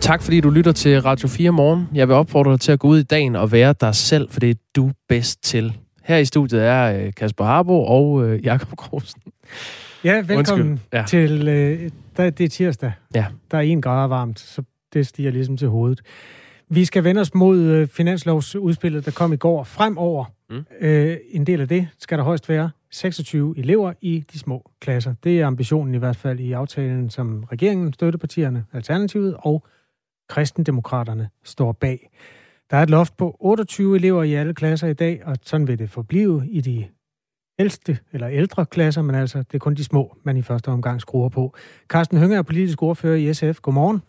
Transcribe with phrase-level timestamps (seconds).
[0.00, 1.88] Tak fordi du lytter til Radio 4 morgen.
[1.94, 4.40] Jeg vil opfordre dig til at gå ud i dagen og være dig selv, for
[4.40, 5.72] det er du bedst til.
[6.02, 9.20] Her i studiet er øh, Kasper Harbo og øh, Jakob Grosen.
[10.04, 11.04] Ja, velkommen ja.
[11.08, 11.48] til...
[11.48, 12.92] Øh, der, det er tirsdag.
[13.14, 13.26] Ja.
[13.50, 14.62] Der er en grad varmt, så
[14.92, 16.02] det stiger ligesom til hovedet.
[16.68, 19.64] Vi skal vende os mod øh, finanslovsudspillet, der kom i går.
[19.64, 20.64] Fremover, mm.
[20.80, 25.14] øh, en del af det, skal der højst være 26 elever i de små klasser.
[25.24, 29.66] Det er ambitionen i hvert fald i aftalen, som regeringen, støttepartierne, Alternativet og
[30.28, 32.10] kristendemokraterne står bag.
[32.70, 35.78] Der er et loft på 28 elever i alle klasser i dag, og sådan vil
[35.78, 36.86] det forblive i de
[37.58, 41.00] ældste eller ældre klasser, men altså det er kun de små, man i første omgang
[41.00, 41.54] skruer på.
[41.88, 43.60] Carsten Hønge er politisk ordfører i SF.
[43.62, 44.02] Godmorgen.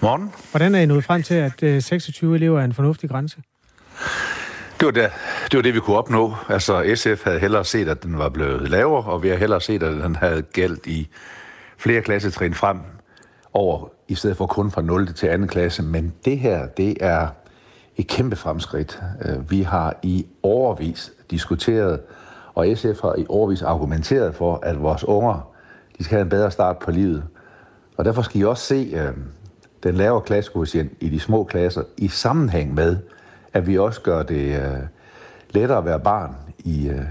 [0.00, 0.30] Morgen.
[0.50, 3.42] Hvordan er I nået frem til, at 26 øh, elever er en fornuftig grænse?
[4.80, 5.10] Det var, det,
[5.50, 6.34] det var det, vi kunne opnå.
[6.48, 9.82] Altså, SF havde hellere set, at den var blevet lavere, og vi har hellere set,
[9.82, 11.08] at den havde gældt i
[11.78, 12.78] flere klassetrin frem
[13.52, 15.14] over, i stedet for kun fra 0.
[15.14, 15.46] til 2.
[15.46, 15.82] klasse.
[15.82, 17.28] Men det her, det er
[17.96, 19.02] et kæmpe fremskridt.
[19.24, 22.00] Øh, vi har i overvis diskuteret,
[22.54, 25.52] og SF har i overvis argumenteret for, at vores unger,
[25.98, 27.24] de skal have en bedre start på livet.
[27.96, 29.12] Og derfor skal I også se øh,
[29.82, 32.96] den lavere klassekoefficient i de små klasser i sammenhæng med,
[33.52, 34.78] at vi også gør det øh,
[35.50, 37.04] lettere at være barn i, øh,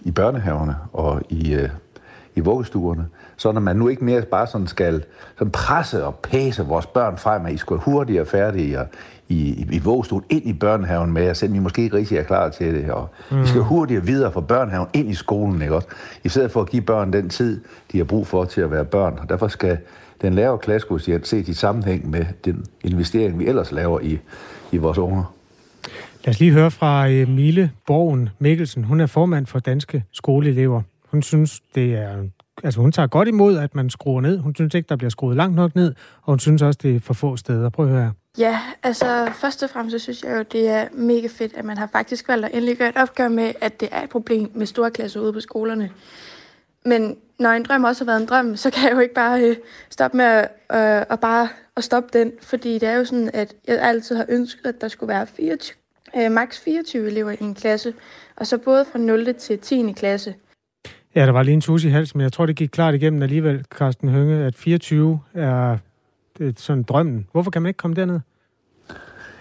[0.00, 1.68] i børnehaverne og i, øh,
[2.34, 5.04] i vuggestuerne så når man nu ikke mere bare sådan skal
[5.38, 8.86] sådan presse og pæse vores børn frem, at I skal hurtigere og færdige og
[9.28, 12.22] i, i, i vågstuen ind i børnehaven med, at selvom I måske ikke rigtig er
[12.22, 13.42] klar til det, og mm.
[13.42, 15.88] I skal hurtigere videre fra børnehaven ind i skolen, ikke også?
[16.24, 17.60] I stedet for at give børn den tid,
[17.92, 19.18] de har brug for til at være børn.
[19.18, 19.78] Og derfor skal
[20.22, 24.18] den lavere klassekvoticient se i sammenhæng med den investering, vi ellers laver i,
[24.72, 25.32] i vores unger.
[26.24, 28.84] Lad os lige høre fra øh, Mille Borgen Mikkelsen.
[28.84, 30.82] Hun er formand for Danske Skoleelever.
[31.10, 32.16] Hun synes, det er
[32.64, 34.38] altså hun tager godt imod, at man skruer ned.
[34.38, 37.00] Hun synes ikke, der bliver skruet langt nok ned, og hun synes også, det er
[37.00, 37.70] for få steder.
[37.70, 41.26] Prøv at høre Ja, altså først og fremmest så synes jeg jo, det er mega
[41.26, 44.02] fedt, at man har faktisk valgt at endelig gøre et opgør med, at det er
[44.02, 45.90] et problem med store klasser ude på skolerne.
[46.84, 49.42] Men når en drøm også har været en drøm, så kan jeg jo ikke bare
[49.42, 49.56] øh,
[49.90, 53.54] stoppe med at, øh, at bare at stoppe den, fordi det er jo sådan, at
[53.68, 55.76] jeg altid har ønsket, at der skulle være 24,
[56.16, 57.94] øh, maks 24 elever i en klasse,
[58.36, 59.34] og så både fra 0.
[59.34, 59.92] til 10.
[59.92, 60.34] klasse.
[61.16, 63.22] Ja, der var lige en tus i halsen, men jeg tror, det gik klart igennem
[63.22, 65.76] alligevel, Carsten Hønge, at 24 er
[66.38, 67.26] det er sådan drømmen.
[67.32, 68.20] Hvorfor kan man ikke komme derned?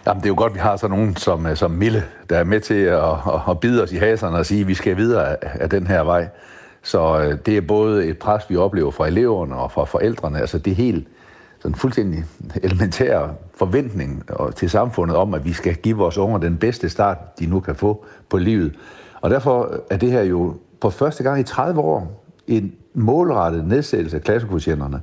[0.08, 2.38] Jamen, det er jo godt, at vi har sådan nogen som, øh, som Mille, der
[2.38, 4.98] er med til at, at, at bide os i haserne og sige, at vi skal
[4.98, 6.28] videre af, af den her vej.
[6.84, 10.40] Så øh, det er både et pres, vi oplever fra eleverne og fra forældrene.
[10.40, 11.08] Altså det er helt
[11.60, 12.24] sådan fuldstændig
[12.64, 14.24] elementær forventning
[14.56, 17.76] til samfundet om, at vi skal give vores unger den bedste start, de nu kan
[17.76, 18.76] få på livet.
[19.22, 20.56] Og derfor er det her jo
[20.92, 25.02] for første gang i 30 år en målrettet nedsættelse af klassekvotienterne.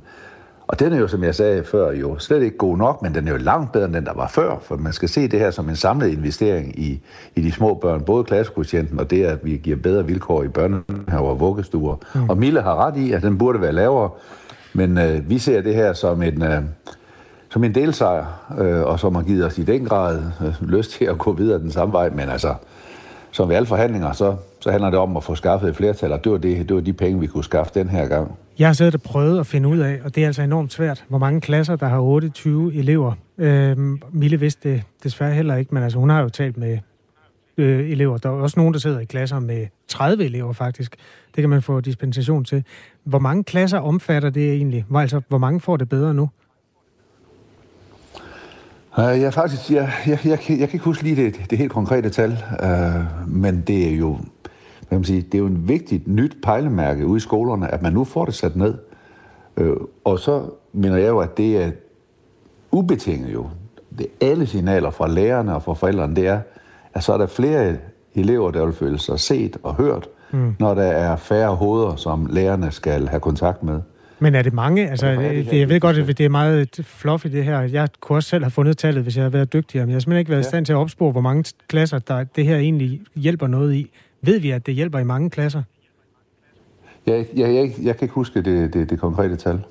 [0.67, 3.27] Og den er jo, som jeg sagde før, jo slet ikke god nok, men den
[3.27, 5.51] er jo langt bedre, end den der var før, for man skal se det her
[5.51, 7.01] som en samlet investering i,
[7.35, 11.29] i de små børn, både klassekvotienten og det, at vi giver bedre vilkår i børnehaver
[11.29, 11.95] og vuggestuer.
[12.15, 12.29] Mm.
[12.29, 14.09] Og Mille har ret i, at den burde være lavere,
[14.73, 16.61] men øh, vi ser det her som en, øh,
[17.49, 18.25] som en delsejr,
[18.59, 21.59] øh, og som har givet os i den grad øh, lyst til at gå videre
[21.59, 22.53] den samme vej, men altså,
[23.31, 26.23] som ved alle forhandlinger, så, så handler det om at få skaffet et flertal, og
[26.23, 28.31] det var, det, det var de penge, vi kunne skaffe den her gang.
[28.59, 31.05] Jeg har siddet og prøvet at finde ud af, og det er altså enormt svært,
[31.09, 33.13] hvor mange klasser, der har 28 elever.
[33.37, 36.77] Øhm, Mille vidste det desværre heller ikke, men altså, hun har jo talt med
[37.57, 38.17] øh, elever.
[38.17, 40.95] Der er også nogen, der sidder i klasser med 30 elever faktisk.
[41.35, 42.63] Det kan man få dispensation til.
[43.03, 44.85] Hvor mange klasser omfatter det egentlig?
[44.89, 46.29] Hvor, altså, hvor mange får det bedre nu?
[48.97, 51.71] Uh, jeg, faktisk, jeg, jeg, jeg, jeg, jeg kan ikke huske lige det, det helt
[51.71, 54.17] konkrete tal, uh, men det er jo
[54.93, 57.93] hvad man sige, det er jo en vigtigt nyt pejlemærke ude i skolerne, at man
[57.93, 58.73] nu får det sat ned.
[59.57, 60.43] Uh, og så
[60.73, 61.71] mener jeg jo, at det er
[62.71, 63.49] ubetinget jo.
[63.97, 66.39] Det er alle signaler fra lærerne og fra forældrene, det er,
[66.93, 67.75] at så er der flere
[68.15, 70.55] elever, der vil føle sig set og hørt, mm.
[70.59, 73.81] når der er færre hoveder, som lærerne skal have kontakt med.
[74.19, 74.89] Men er det mange?
[74.89, 77.59] Altså, det, det, jeg ved godt, at det er meget fluffy det her.
[77.59, 79.99] Jeg kunne også selv have fundet tallet, hvis jeg havde været dygtigere, men jeg har
[79.99, 83.01] simpelthen ikke været i stand til at opspore, hvor mange klasser der, det her egentlig
[83.15, 83.91] hjælper noget i.
[84.23, 85.63] Ved vi, at det hjælper i mange klasser?
[87.05, 89.61] Jeg, jeg, jeg, jeg kan ikke huske det, det, det konkrete tal.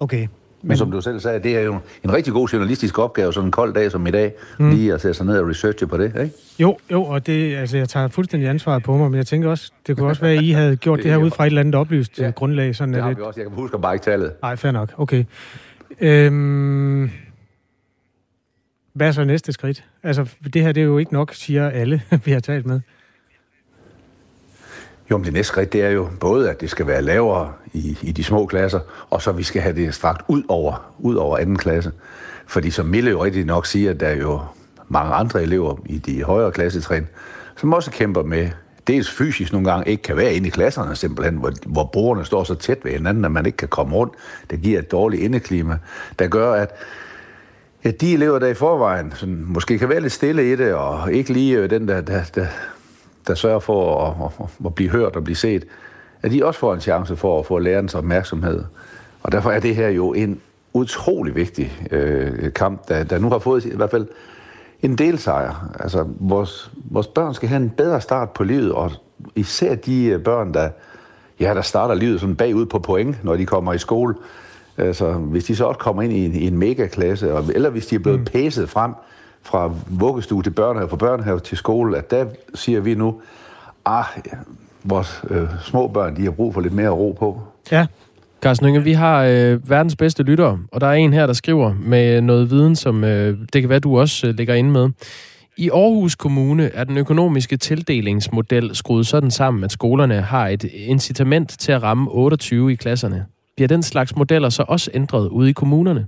[0.00, 0.28] Okay.
[0.62, 3.48] Men, men som du selv sagde, det er jo en rigtig god journalistisk opgave, sådan
[3.48, 4.70] en kold dag som i dag, mm.
[4.70, 6.30] lige at sætte sig ned og researche på det, ikke?
[6.58, 9.72] Jo, jo, og det, altså, jeg tager fuldstændig ansvaret på mig, men jeg tænker også,
[9.86, 11.60] det kunne også være, at I havde gjort det, det her ud fra et eller
[11.60, 12.76] andet oplyst ja, grundlag.
[12.76, 13.18] Sådan det har det...
[13.18, 13.40] vi også.
[13.40, 14.32] Jeg kan huske bare ikke tallet.
[14.42, 14.92] Nej, fair nok.
[14.96, 15.24] Okay.
[16.00, 17.10] Øhm,
[18.92, 19.84] hvad er så næste skridt?
[20.02, 22.80] Altså, det her det er jo ikke nok, siger alle, vi har talt med.
[25.10, 27.98] Jo, men det næste skridt, det er jo både, at det skal være lavere i,
[28.02, 31.38] i de små klasser, og så vi skal have det strakt ud over, ud over
[31.38, 31.92] anden klasse.
[32.46, 34.40] Fordi som Mille jo rigtig nok siger, at der er jo
[34.88, 37.06] mange andre elever i de højere klassetrin,
[37.56, 38.50] som også kæmper med,
[38.86, 42.44] dels fysisk nogle gange ikke kan være inde i klasserne simpelthen, hvor, hvor brugerne står
[42.44, 44.12] så tæt ved hinanden, at man ikke kan komme rundt.
[44.50, 45.78] Det giver et dårligt indeklima,
[46.18, 46.74] der gør, at
[47.84, 51.12] ja, de elever, der i forvejen sådan, måske kan være lidt stille i det, og
[51.12, 52.46] ikke lige øh, den, der, der, der,
[53.28, 55.64] der sørger for at, at, at blive hørt og blive set,
[56.22, 58.64] at de også får en chance for at få lærernes opmærksomhed.
[59.22, 60.40] Og derfor er det her jo en
[60.72, 64.06] utrolig vigtig øh, kamp, der, der nu har fået i hvert fald
[64.82, 65.70] en del sejr.
[65.80, 68.92] Altså, vores, vores børn skal have en bedre start på livet, og
[69.34, 70.70] især de øh, børn, der,
[71.40, 74.14] ja, der starter livet sådan bagud på point, når de kommer i skole.
[74.76, 77.94] Altså, hvis de så også kommer ind i en, i en megaklasse, eller hvis de
[77.94, 78.24] er blevet mm.
[78.24, 78.92] pæset frem
[79.42, 83.20] fra vuggestue til børnehave, fra børnehave til skole, at der siger vi nu,
[83.84, 84.04] ah,
[84.84, 87.40] vores øh, små børn, de har brug for lidt mere ro på.
[87.72, 87.86] Ja.
[88.42, 91.74] Carsten Inge, vi har øh, verdens bedste lyttere, og der er en her, der skriver
[91.80, 94.88] med noget viden, som øh, det kan være, du også øh, lægger ind med.
[95.56, 101.48] I Aarhus Kommune er den økonomiske tildelingsmodel skruet sådan sammen, at skolerne har et incitament
[101.58, 103.24] til at ramme 28 i klasserne.
[103.56, 106.06] Bliver den slags modeller så også ændret ude i kommunerne?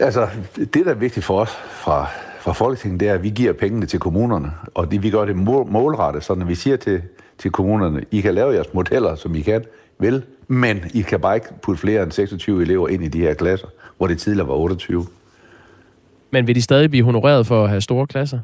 [0.00, 2.06] Altså, det, der er vigtigt for os fra,
[2.40, 5.36] fra Folketinget, det er, at vi giver pengene til kommunerne, og det, vi gør det
[5.36, 7.02] målrettet, så når vi siger til,
[7.38, 9.64] til kommunerne, I kan lave jeres modeller, som I kan,
[9.98, 13.34] vel, men I kan bare ikke putte flere end 26 elever ind i de her
[13.34, 13.66] klasser,
[13.96, 15.06] hvor det tidligere var 28.
[16.30, 18.38] Men vil de stadig blive honoreret for at have store klasser?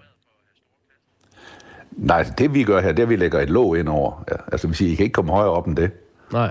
[1.93, 4.25] Nej, det vi gør her, det er, at vi lægger et låg ind over.
[4.31, 5.91] Ja, altså, vi siger, I kan ikke komme højere op end det.
[6.33, 6.51] Nej.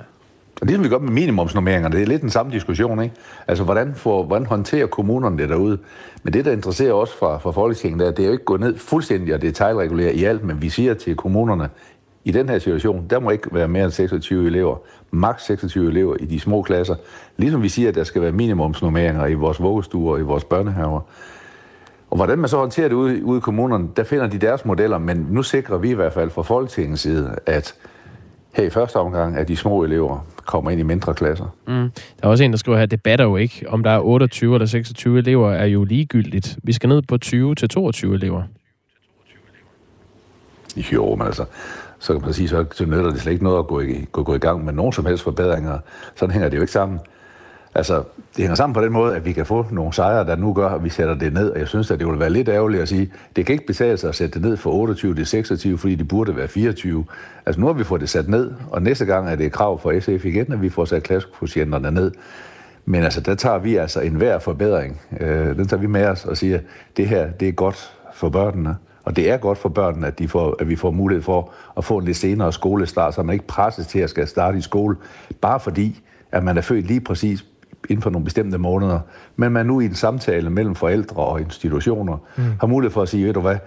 [0.63, 3.15] Og det, som vi gør med minimumsnormeringerne, det er lidt den samme diskussion, ikke?
[3.47, 5.77] Altså, hvordan, får, hvordan håndterer kommunerne det derude?
[6.23, 8.77] Men det, der interesserer os fra, fra Folketinget, er, det er jo ikke gået ned
[8.77, 11.69] fuldstændig og detaljregulere i alt, men vi siger til kommunerne,
[12.23, 14.75] i den her situation, der må ikke være mere end 26 elever,
[15.11, 16.95] maks 26 elever i de små klasser.
[17.37, 21.01] Ligesom vi siger, at der skal være minimumsnormeringer i vores vuggestuer og i vores børnehaver.
[22.09, 24.97] Og hvordan man så håndterer det ude, ude i kommunerne, der finder de deres modeller,
[24.97, 27.75] men nu sikrer vi i hvert fald fra Folketingets side, at
[28.53, 31.55] her i første omgang, at de små elever kommer ind i mindre klasser.
[31.67, 31.73] Mm.
[31.73, 31.89] Der
[32.23, 33.65] er også en, der skriver her, det batter jo ikke.
[33.67, 36.57] Om der er 28 eller 26 elever, er jo ligegyldigt.
[36.63, 38.43] Vi skal ned på 20 til 22 elever.
[40.93, 41.45] Jo, men altså,
[41.99, 44.23] så kan man sige, så, så nytter det slet ikke noget at gå i, gå,
[44.23, 45.79] gå i gang med nogen som helst forbedringer.
[46.15, 46.99] Sådan hænger det jo ikke sammen.
[47.75, 50.53] Altså, det hænger sammen på den måde, at vi kan få nogle sejre, der nu
[50.53, 51.49] gør, at vi sætter det ned.
[51.49, 53.97] Og jeg synes, at det ville være lidt ærgerligt at sige, det kan ikke betale
[53.97, 57.05] sig at sætte det ned fra 28 til 26, fordi det burde være 24.
[57.45, 59.79] Altså, nu har vi fået det sat ned, og næste gang er det et krav
[59.79, 62.11] for SF igen, at vi får sat klassekvotienterne ned.
[62.85, 65.01] Men altså, der tager vi altså enhver forbedring.
[65.19, 66.59] Øh, den tager vi med os og siger,
[66.97, 68.75] det her, det er godt for børnene.
[69.03, 71.85] Og det er godt for børnene, at, de får, at vi får mulighed for at
[71.85, 74.95] få en lidt senere skolestart, så man ikke presses til at skal starte i skole,
[75.41, 77.45] bare fordi, at man er født lige præcis
[77.89, 78.99] inden for nogle bestemte måneder,
[79.35, 82.43] men man nu i en samtale mellem forældre og institutioner mm.
[82.59, 83.57] har mulighed for at sige, ved du hvad,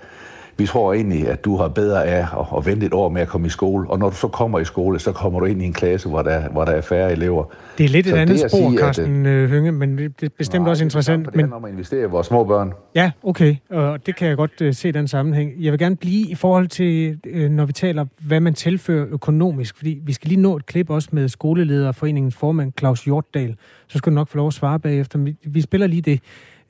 [0.58, 3.28] vi tror egentlig, at du har bedre af at, at vente et år med at
[3.28, 5.64] komme i skole, og når du så kommer i skole, så kommer du ind i
[5.64, 7.44] en klasse, hvor der, hvor der er færre elever.
[7.78, 10.28] Det er lidt så et andet spor, sige, Carsten at, øh, Hønge, men det er
[10.38, 11.26] bestemt nej, også interessant.
[11.26, 12.72] Det handler om at investere i vores små børn.
[12.94, 15.52] Ja, okay, og det kan jeg godt uh, se den sammenhæng.
[15.58, 19.76] Jeg vil gerne blive i forhold til, uh, når vi taler, hvad man tilfører økonomisk,
[19.76, 24.12] fordi vi skal lige nå et klip også med skolelederforeningens formand, Claus Hjortdal, så skal
[24.12, 25.18] du nok få lov at svare bagefter.
[25.18, 26.20] Vi, vi spiller lige det.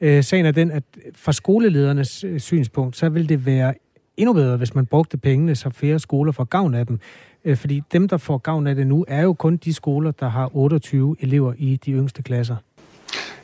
[0.01, 0.83] Øh, sagen er den, at
[1.15, 3.75] fra skoleledernes øh, synspunkt, så vil det være
[4.17, 7.01] endnu bedre, hvis man brugte pengene, så flere skoler får gavn af dem.
[7.45, 10.29] Øh, fordi dem, der får gavn af det nu, er jo kun de skoler, der
[10.29, 12.57] har 28 elever i de yngste klasser.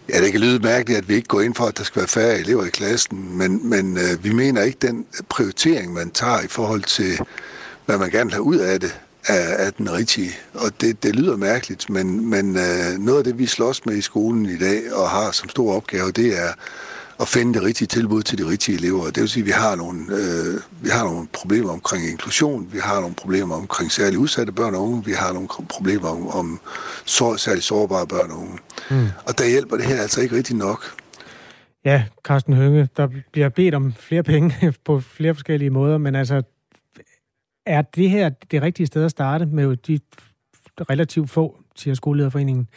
[0.08, 2.08] Ja, det kan lyde mærkeligt, at vi ikke går ind for, at der skal være
[2.08, 6.48] færre elever i klassen, men, men øh, vi mener ikke, den prioritering, man tager i
[6.48, 7.18] forhold til,
[7.86, 10.30] hvad man gerne vil have ud af det, er, er den rigtige.
[10.54, 14.00] Og det, det lyder mærkeligt, men, men øh, noget af det, vi slås med i
[14.00, 16.52] skolen i dag og har som stor opgave, det er
[17.20, 19.04] at finde det rigtige tilbud til de rigtige elever.
[19.04, 22.78] Det vil sige, at vi har nogle, øh, vi har nogle problemer omkring inklusion, vi
[22.78, 26.60] har nogle problemer omkring særligt udsatte børn og unge, vi har nogle problemer om, om
[27.04, 28.58] så, særligt sårbare børn og unge.
[28.90, 29.06] Mm.
[29.26, 30.84] Og der hjælper det her altså ikke rigtig nok.
[31.84, 34.54] Ja, Carsten Hønge, der bliver bedt om flere penge
[34.86, 36.42] på flere forskellige måder, men altså,
[37.66, 39.98] er det her det rigtige sted at starte med de
[40.80, 42.68] relativt få siger skolelederforeningen.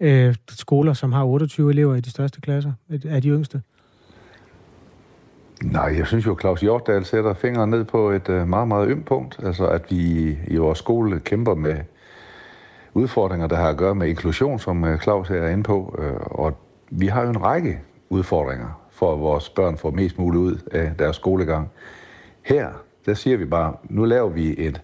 [0.00, 3.62] Øh, skoler, som har 28 elever i de største klasser, øh, er de yngste.
[5.62, 9.06] Nej, jeg synes jo, Claus Hjortdal sætter fingeren ned på et øh, meget, meget ømt
[9.06, 9.36] punkt.
[9.42, 11.76] Altså, at vi i vores skole kæmper med
[12.94, 15.98] udfordringer, der har at gøre med inklusion, som øh, Claus er inde på.
[15.98, 16.58] Øh, og
[16.90, 20.92] vi har jo en række udfordringer for, at vores børn får mest muligt ud af
[20.98, 21.70] deres skolegang.
[22.42, 22.68] Her,
[23.06, 24.80] der siger vi bare, nu laver vi et,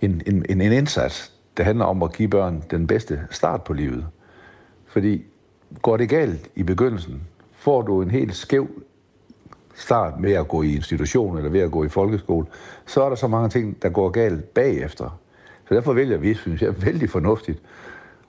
[0.00, 4.06] en, en, en indsats, der handler om at give børn den bedste start på livet.
[4.86, 5.24] Fordi
[5.82, 8.68] går det galt i begyndelsen, får du en helt skæv
[9.74, 12.46] start med at gå i institution eller ved at gå i folkeskole,
[12.86, 15.20] så er der så mange ting, der går galt bagefter.
[15.68, 17.62] Så derfor vælger vi, synes jeg, vældig fornuftigt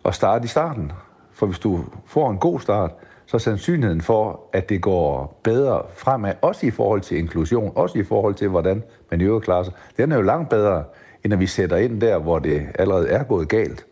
[0.06, 0.92] at starte i starten.
[1.32, 2.92] For hvis du får en god start,
[3.26, 8.04] så sandsynligheden for, at det går bedre fremad, også i forhold til inklusion, også i
[8.04, 10.84] forhold til, hvordan man i øvrigt klarer sig, den er jo langt bedre,
[11.24, 13.86] end at vi sætter ind der, hvor det allerede er gået galt.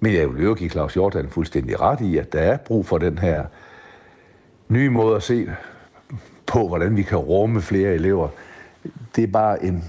[0.00, 2.98] Men jeg vil jo give Claus Jordan fuldstændig ret i, at der er brug for
[2.98, 3.44] den her
[4.68, 5.50] nye måde at se
[6.46, 8.28] på, hvordan vi kan rumme flere elever.
[9.16, 9.84] Det er bare en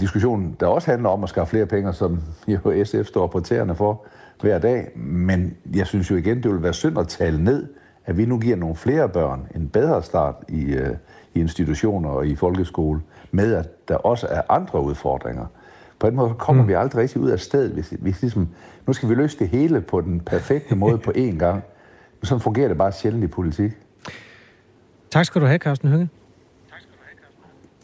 [0.00, 3.74] diskussion, der også handler om at skaffe flere penge, som jo SF står på tæerne
[3.74, 4.04] for
[4.40, 4.90] hver dag.
[4.96, 7.66] Men jeg synes jo igen, det vil være synd at tale ned,
[8.06, 10.88] at vi nu giver nogle flere børn en bedre start i, uh,
[11.34, 15.46] i institutioner og i folkeskole, med at der også er andre udfordringer.
[15.98, 16.68] På den måde kommer mm.
[16.68, 18.48] vi aldrig rigtig ud af stedet, hvis, hvis ligesom,
[18.86, 21.62] nu skal vi løse det hele på den perfekte måde på én gang.
[22.22, 23.72] Sådan fungerer det bare sjældent i politik.
[25.10, 26.08] Tak skal du have, Carsten Hønge.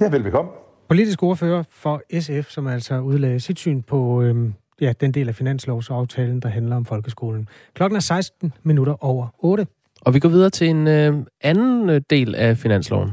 [0.01, 0.51] Ja, velbekomme.
[0.89, 5.35] Politisk ordfører for SF, som altså udlagde sit syn på øhm, ja, den del af
[5.35, 7.49] finanslovsaftalen, der handler om folkeskolen.
[7.75, 9.67] Klokken er 16 minutter over 8.
[10.05, 13.11] Og vi går videre til en øh, anden øh, del af finansloven.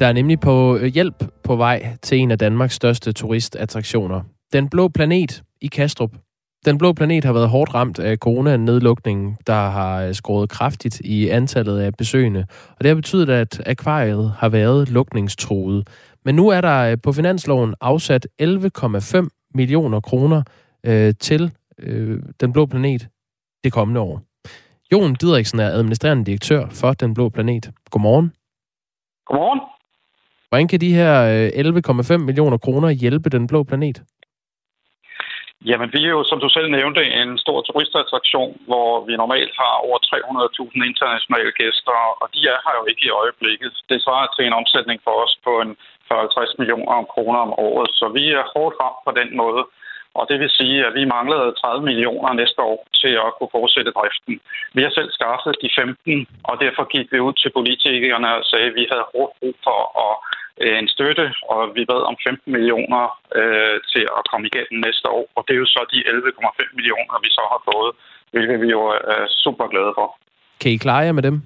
[0.00, 4.20] Der er nemlig på øh, hjælp på vej til en af Danmarks største turistattraktioner.
[4.52, 6.10] Den blå planet i Kastrup
[6.64, 11.28] den blå planet har været hårdt ramt af coronanedlukningen, der har øh, skåret kraftigt i
[11.28, 12.46] antallet af besøgende.
[12.70, 15.88] Og det har betydet, at akvariet har været lukningstroet.
[16.24, 20.42] Men nu er der øh, på finansloven afsat 11,5 millioner kroner
[20.86, 23.08] øh, til øh, Den Blå Planet
[23.64, 24.22] det kommende år.
[24.92, 27.70] Jon Didriksen er administrerende direktør for Den Blå Planet.
[27.90, 28.32] Godmorgen.
[29.26, 29.60] Godmorgen.
[30.48, 31.14] Hvordan kan de her
[32.10, 34.02] 11,5 øh, millioner kroner hjælpe Den Blå Planet?
[35.68, 39.74] Jamen, vi er jo, som du selv nævnte, en stor turistattraktion, hvor vi normalt har
[39.86, 43.72] over 300.000 internationale gæster, og de er her jo ikke i øjeblikket.
[43.90, 45.72] Det svarer til en omsætning for os på en
[46.10, 49.62] 50 millioner kroner om året, så vi er hårdt ramt på den måde.
[50.18, 53.96] Og det vil sige, at vi manglede 30 millioner næste år til at kunne fortsætte
[53.98, 54.34] driften.
[54.76, 58.68] Vi har selv skaffet de 15, og derfor gik vi ud til politikerne og sagde,
[58.70, 60.14] at vi havde hårdt brug for at
[60.62, 63.02] øh, en støtte, og vi bad om 15 millioner
[63.38, 65.24] øh, til at komme igennem næste år.
[65.36, 67.90] Og det er jo så de 11,5 millioner, vi så har fået,
[68.32, 68.82] hvilket vi jo
[69.16, 70.08] er super glade for.
[70.60, 71.36] Kan I klare jer med dem?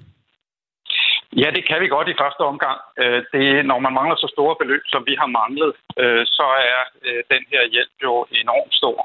[1.41, 2.79] Ja, det kan vi godt i første omgang.
[3.01, 6.81] Øh, det, når man mangler så store beløb, som vi har manglet, øh, så er
[7.07, 8.97] øh, den her hjælp jo enormt stor.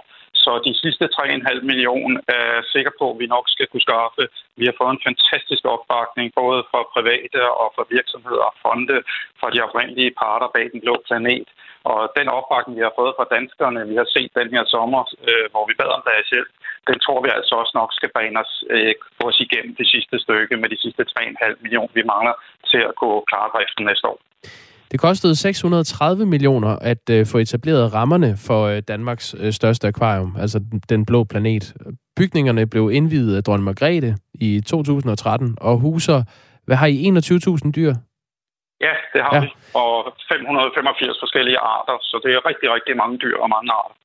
[0.44, 4.23] Så de sidste 3,5 millioner er sikker på, at vi nok skal kunne skaffe.
[4.61, 8.99] Vi har fået en fantastisk opbakning, både fra private og fra virksomheder og fonde,
[9.40, 11.49] fra de oprindelige parter bag den blå planet.
[11.90, 15.47] Og den opbakning, vi har fået fra danskerne, vi har set den her sommer, øh,
[15.52, 16.52] hvor vi bad om deres hjælp,
[16.88, 20.16] den tror vi altså også nok skal bane os, øh, få os igennem det sidste
[20.25, 22.35] stykke med de sidste 3,5 millioner, vi mangler
[22.70, 24.18] til at kunne klare driften næste år.
[24.90, 30.37] Det kostede 630 millioner at øh, få etableret rammerne for øh, Danmarks øh, største akvarium,
[30.38, 31.75] altså den blå planet.
[32.16, 36.23] Bygningerne blev indvidet af dronning Margrethe i 2013 og huser,
[36.66, 37.94] hvad har I, 21.000 dyr?
[38.80, 39.40] Ja, det har ja.
[39.40, 39.92] vi, og
[40.32, 43.97] 585 forskellige arter, så det er rigtig, rigtig mange dyr og mange arter.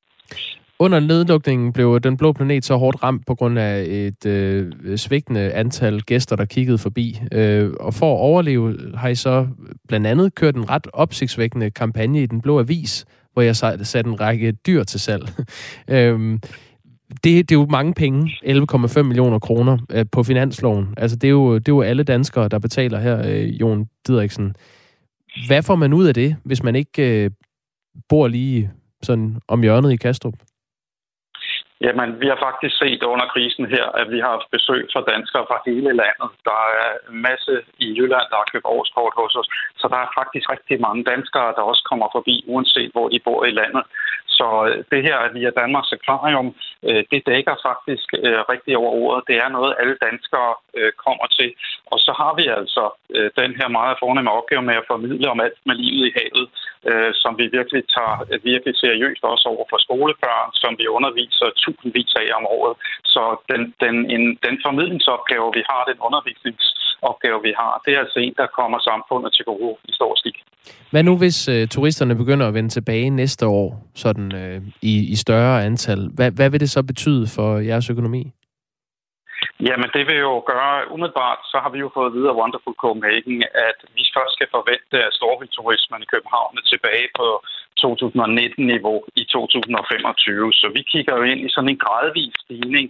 [0.78, 5.52] Under nedlukningen blev Den Blå Planet så hårdt ramt på grund af et øh, svigtende
[5.52, 7.20] antal gæster, der kiggede forbi.
[7.32, 9.46] Øh, og for at overleve har I så
[9.88, 14.20] blandt andet kørt en ret opsigtsvækkende kampagne i Den Blå Avis, hvor jeg satte en
[14.20, 15.28] række dyr til salg.
[15.88, 16.38] øh,
[17.10, 20.94] det, det er jo mange penge, 11,5 millioner kroner øh, på finansloven.
[20.96, 24.54] Altså, det er, jo, det er jo alle danskere, der betaler her, øh, Jon Didriksen.
[25.46, 27.30] Hvad får man ud af det, hvis man ikke øh,
[28.08, 28.70] bor lige
[29.02, 30.34] sådan om hjørnet i Kastrup?
[31.80, 35.44] Jamen, vi har faktisk set under krisen her, at vi har haft besøg fra danskere
[35.50, 36.28] fra hele landet.
[36.48, 37.54] Der er en masse
[37.84, 39.48] i Jylland, der har købt årskort hos os.
[39.80, 43.44] Så der er faktisk rigtig mange danskere, der også kommer forbi, uanset hvor de bor
[43.44, 43.84] i landet.
[44.38, 46.48] Så øh, det her, at vi er Danmarks Aquarium,
[46.88, 49.28] øh, det dækker faktisk øh, rigtig over ordet.
[49.28, 50.52] Det er noget, alle danskere
[51.04, 51.50] kommer til.
[51.92, 52.84] Og så har vi altså
[53.40, 56.46] den her meget fornemme opgave med at formidle om alt med livet i havet
[56.90, 58.16] øh, som vi virkelig tager
[58.52, 62.74] virkelig seriøst også over for skolebørn, som vi underviser tusindvis af om året.
[63.14, 68.18] Så den, den, en, den formidlingsopgave, vi har, den undervisningsopgave, vi har, det er altså
[68.26, 70.38] en, der kommer samfundet til gode i stor stil.
[70.92, 75.16] Hvad nu, hvis øh, turisterne begynder at vende tilbage næste år, sådan øh, i, i
[75.16, 76.00] større antal?
[76.16, 78.32] Hvad, hvad vil det så betyde for jeres økonomi?
[79.60, 83.78] Jamen, det vil jo gøre, umiddelbart, så har vi jo fået videre Wonderful Copenhagen, at
[83.96, 87.26] vi først skal forvente, at storbyturismen i København er tilbage på
[87.84, 90.52] 2019-niveau i 2025.
[90.52, 92.86] Så vi kigger jo ind i sådan en gradvis stigning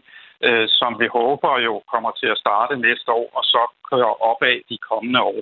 [0.48, 4.56] øh, som vi håber jo kommer til at starte næste år, og så køre opad
[4.70, 5.40] de kommende år.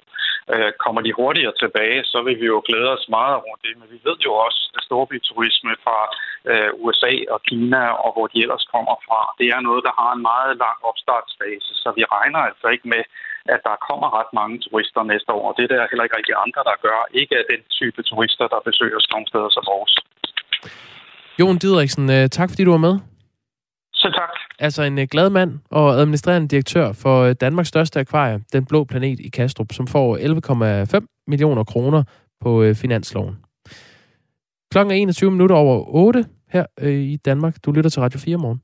[0.53, 3.89] Øh, kommer de hurtigere tilbage, så vil vi jo glæde os meget over det, men
[3.95, 5.99] vi ved jo også, at storbyturisme fra
[6.51, 10.11] øh, USA og Kina, og hvor de ellers kommer fra, det er noget, der har
[10.15, 13.03] en meget lang opstartsfase, så vi regner altså ikke med,
[13.55, 16.37] at der kommer ret mange turister næste år, og det er der heller ikke rigtig
[16.45, 17.01] andre, der gør.
[17.21, 19.93] Ikke af den type turister, der besøger sådan nogle steder som vores.
[21.39, 22.95] Jon Didriksen, øh, tak fordi du var med.
[24.05, 24.31] Så tak.
[24.59, 28.85] Altså en øh, glad mand og administrerende direktør for øh, Danmarks største akvarie, Den Blå
[28.85, 30.17] Planet i Kastrup, som får
[30.99, 32.03] 11,5 millioner kroner
[32.41, 33.37] på øh, finansloven.
[34.73, 37.57] Klokken er 21 minutter over 8 her i Danmark.
[37.65, 38.61] Du lytter til Radio 4 morgen.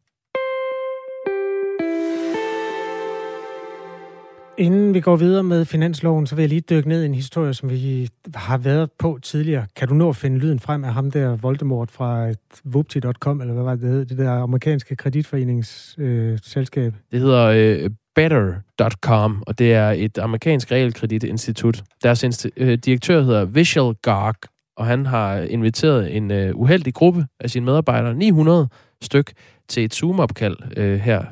[4.61, 7.55] Inden vi går videre med finansloven, så vil jeg lige dykke ned i en historie,
[7.55, 9.67] som vi har været på tidligere.
[9.77, 12.33] Kan du nå at finde lyden frem af ham der, Voldemort fra
[12.65, 14.05] Vupti.com, eller hvad var det, det hed?
[14.05, 16.93] Det der amerikanske kreditforeningsselskab?
[16.93, 21.83] Øh, det hedder øh, Better.com, og det er et amerikansk realkreditinstitut.
[22.03, 24.37] Deres insti- øh, direktør hedder Visual Garg,
[24.77, 28.69] og han har inviteret en øh, uheldig gruppe af sine medarbejdere, 900
[29.03, 29.33] styk,
[29.69, 31.25] til et Zoom-opkald øh, her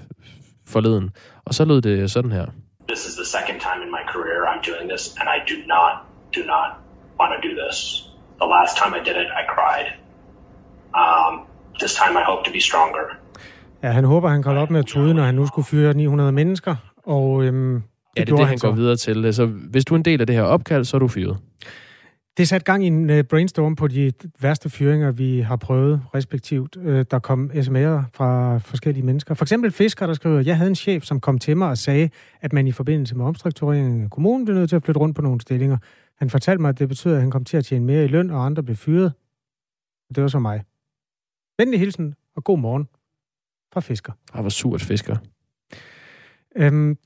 [0.66, 1.10] forleden.
[1.44, 2.46] Og så lød det sådan her.
[2.88, 5.92] This is the second time in my career I'm doing this, and I do not,
[6.36, 6.68] do not
[7.20, 7.76] want to do this.
[8.42, 9.86] The last time I did it, I cried.
[11.02, 11.32] Um,
[11.80, 13.04] this time I hope to be stronger.
[13.82, 15.94] Ja, han håber, han kan holde op med at tude, når han nu skulle fyre
[15.94, 16.76] 900 mennesker.
[17.06, 17.82] Og, øhm, det
[18.16, 19.34] ja, det er det, han, han går videre til.
[19.34, 21.36] Så hvis du er en del af det her opkald, så er du fyret.
[22.38, 26.02] Det er sat gang i en uh, brainstorm på de værste fyringer, vi har prøvet
[26.14, 26.76] respektivt.
[26.76, 29.34] Uh, der kom sms'er fra forskellige mennesker.
[29.34, 32.10] For eksempel Fisker, der skriver, jeg havde en chef, som kom til mig og sagde,
[32.40, 35.22] at man i forbindelse med omstruktureringen af kommunen blev nødt til at flytte rundt på
[35.22, 35.78] nogle stillinger.
[36.18, 38.30] Han fortalte mig, at det betyder, at han kom til at tjene mere i løn,
[38.30, 39.12] og andre blev fyret.
[40.14, 40.64] Det var så mig.
[41.58, 42.88] Venlig hilsen, og god morgen
[43.72, 44.12] fra Fisker.
[44.36, 45.16] Det var surt, Fisker.
[46.56, 46.98] Øhm,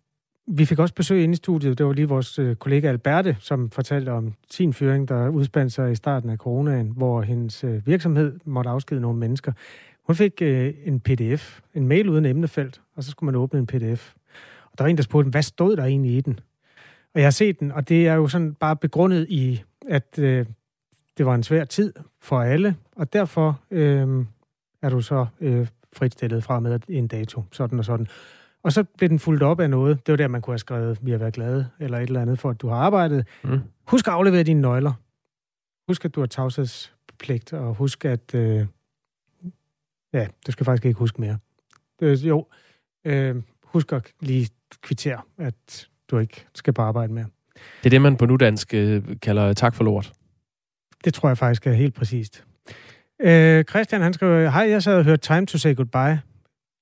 [0.47, 1.79] vi fik også besøg inde i studiet.
[1.79, 5.93] Det var lige vores øh, kollega Alberte, som fortalte om sin fyring, der udspandt sig
[5.93, 9.53] i starten af coronaen, hvor hendes øh, virksomhed måtte afskede nogle mennesker.
[10.07, 13.67] Hun fik øh, en pdf, en mail uden emnefelt, og så skulle man åbne en
[13.67, 14.13] pdf.
[14.65, 16.41] Og der var en, der spurgte, hvad stod der egentlig i den?
[17.15, 20.47] Og jeg har set den, og det er jo sådan bare begrundet i, at øh,
[21.19, 24.25] det var en svær tid for alle, og derfor øh,
[24.83, 28.09] er du så øh, fritstillet fra med en dato, sådan og sådan.
[28.63, 30.07] Og så blev den fuldt op af noget.
[30.07, 32.39] Det var der, man kunne have skrevet, vi har været glade, eller et eller andet,
[32.39, 33.27] for at du har arbejdet.
[33.45, 33.61] Mm.
[33.89, 34.93] Husk at aflevere dine nøgler.
[35.89, 38.35] Husk, at du har tavshedspligt, og husk, at...
[38.35, 38.67] Øh,
[40.13, 41.39] ja, du skal faktisk ikke huske mere.
[42.03, 42.47] Øh, jo,
[43.05, 44.49] øh, husk at lige
[44.83, 47.27] kvittere, at du ikke skal på arbejde mere.
[47.55, 50.13] Det er det, man på nudansk øh, kalder tak for lort.
[51.05, 52.45] Det tror jeg faktisk er helt præcist.
[53.21, 56.32] Øh, Christian, han skriver, hej, jeg sad og hørte Time to Say Goodbye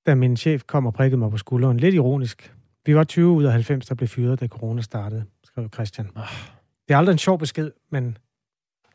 [0.06, 1.76] da min chef kom og prikkede mig på skulderen.
[1.76, 2.54] Lidt ironisk.
[2.86, 6.08] Vi var 20 ud af 90, der blev fyret, da corona startede, skrev Christian.
[6.16, 6.22] Oh.
[6.88, 8.18] Det er aldrig en sjov besked, men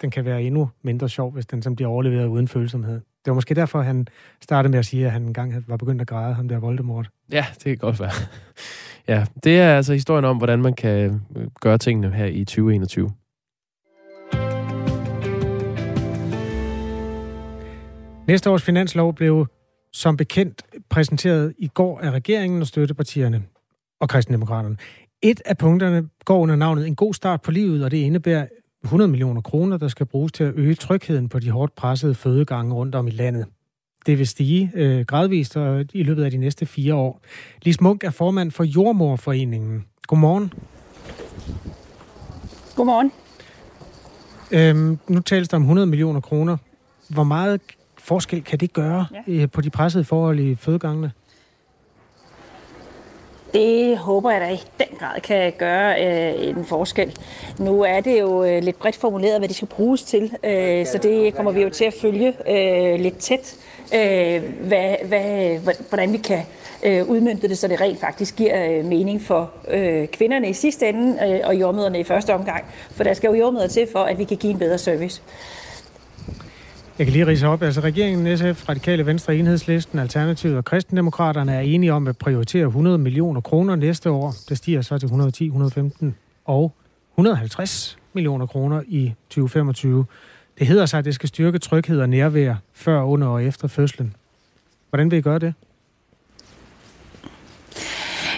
[0.02, 2.94] den kan være endnu mindre sjov, hvis den som bliver overleveret uden følsomhed.
[2.94, 4.08] Det var måske derfor, han
[4.42, 7.10] startede med at sige, at han engang var begyndt at græde, ham der Voldemort.
[7.32, 8.12] Ja, det kan godt være.
[9.08, 13.12] Ja, det er altså historien om, hvordan man kan øh, gøre tingene her i 2021.
[18.28, 19.48] Næste års finanslov blev
[19.96, 23.44] som bekendt præsenteret i går af regeringen og støttepartierne
[24.00, 24.78] og kristendemokraterne.
[25.22, 28.48] Et af punkterne går under navnet En god start på livet, og det indebærer
[28.84, 32.74] 100 millioner kroner, der skal bruges til at øge trygheden på de hårdt pressede fødegange
[32.74, 33.46] rundt om i landet.
[34.06, 37.22] Det vil stige øh, gradvist og i løbet af de næste fire år.
[37.62, 39.86] Lis Munk er formand for Jordmorforeningen.
[40.08, 40.54] Godmorgen.
[42.76, 43.12] Godmorgen.
[44.52, 46.58] Øhm, nu tales der om 100 millioner kroner.
[47.10, 47.62] Hvor meget
[48.06, 49.34] forskel kan det gøre ja.
[49.34, 51.12] Øh, på de pressede forhold i fødegangene?
[53.54, 57.18] Det håber jeg da i den grad kan gøre øh, en forskel.
[57.60, 61.00] Nu er det jo øh, lidt bredt formuleret, hvad det skal bruges til, øh, så
[61.04, 63.56] det kommer vi jo til at følge øh, lidt tæt,
[63.94, 65.58] øh, hvad, hvad,
[65.90, 66.42] hvordan vi kan
[66.84, 70.90] øh, udmyndte det, så det rent faktisk giver øh, mening for øh, kvinderne i sidste
[70.90, 72.66] ende øh, og jordmøderne i første omgang.
[72.92, 75.22] For der skal jo jordmøder til for, at vi kan give en bedre service.
[77.00, 77.62] Jeg kan lige rise op.
[77.62, 82.98] Altså regeringen, SF, Radikale Venstre, Enhedslisten, Alternativet og Kristendemokraterne er enige om at prioritere 100
[82.98, 84.34] millioner kroner næste år.
[84.50, 86.74] Det stiger så til 110, 115 og
[87.14, 90.06] 150 millioner kroner i 2025.
[90.60, 94.16] Det hedder sig, at det skal styrke tryghed og nærvær før, under og efter fødslen.
[94.90, 95.54] Hvordan vil I gøre det?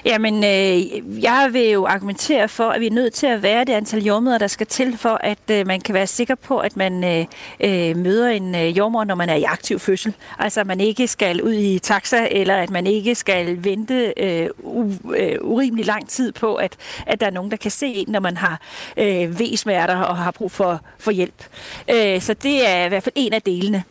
[0.07, 3.73] Jamen, øh, jeg vil jo argumentere for, at vi er nødt til at være det
[3.73, 7.03] antal jordmøder, der skal til, for at øh, man kan være sikker på, at man
[7.03, 7.25] øh,
[7.59, 10.13] øh, møder en øh, jordmor, når man er i aktiv fødsel.
[10.39, 14.49] Altså, at man ikke skal ud i taxa, eller at man ikke skal vente øh,
[14.63, 18.05] u- øh, urimelig lang tid på, at, at der er nogen, der kan se en,
[18.07, 18.61] når man har
[18.97, 21.43] øh, V-smerter og har brug for, for hjælp.
[21.89, 23.83] Øh, så det er i hvert fald en af delene,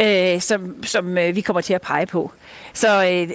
[0.00, 2.32] øh, som, som øh, vi kommer til at pege på.
[2.72, 3.28] Så øh,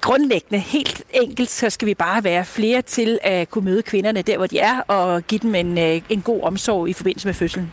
[0.00, 4.36] grundlæggende, helt enkelt, så skal vi bare være flere til at kunne møde kvinderne der,
[4.36, 7.72] hvor de er, og give dem en, øh, en god omsorg i forbindelse med fødslen.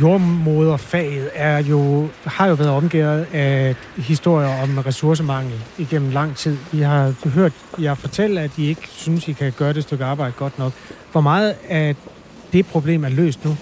[0.00, 6.56] Jordmoderfaget er jo, har jo været omgivet af historier om ressourcemangel igennem lang tid.
[6.72, 10.32] Vi har hørt jer fortælle, at I ikke synes, I kan gøre det stykke arbejde
[10.36, 10.72] godt nok.
[11.12, 11.96] Hvor meget af
[12.52, 13.56] det problem er løst nu?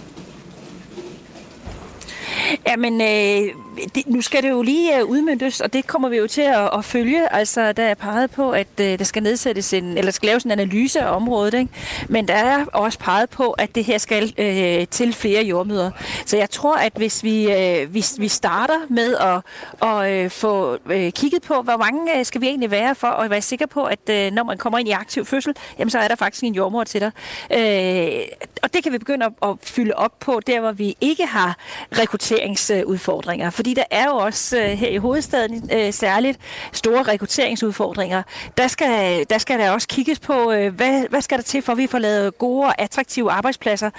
[2.66, 3.54] Jamen, øh,
[3.94, 6.70] det, nu skal det jo lige uh, udmyndtes, og det kommer vi jo til at,
[6.74, 7.32] at følge.
[7.32, 10.50] Altså, der er peget på, at øh, der skal nedsættes en, eller skal laves en
[10.50, 11.72] analyse af området, ikke?
[12.08, 15.90] men der er også peget på, at det her skal øh, til flere jordmøder.
[16.26, 19.40] Så jeg tror, at hvis vi, øh, hvis vi starter med at,
[19.88, 23.30] at øh, få øh, kigget på, hvor mange øh, skal vi egentlig være for at
[23.30, 26.08] være sikker på, at øh, når man kommer ind i aktiv fødsel, jamen så er
[26.08, 27.10] der faktisk en jordmor til dig.
[27.52, 28.20] Øh,
[28.62, 31.56] og det kan vi begynde at, at fylde op på, der hvor vi ikke har
[31.98, 33.50] rekruttering rekrutteringsudfordringer.
[33.50, 36.38] Fordi der er jo også øh, her i hovedstaden øh, særligt
[36.72, 38.22] store rekrutteringsudfordringer.
[38.58, 41.72] Der skal, der skal der også kigges på, øh, hvad, hvad skal der til for,
[41.72, 43.90] at vi får lavet gode og attraktive arbejdspladser.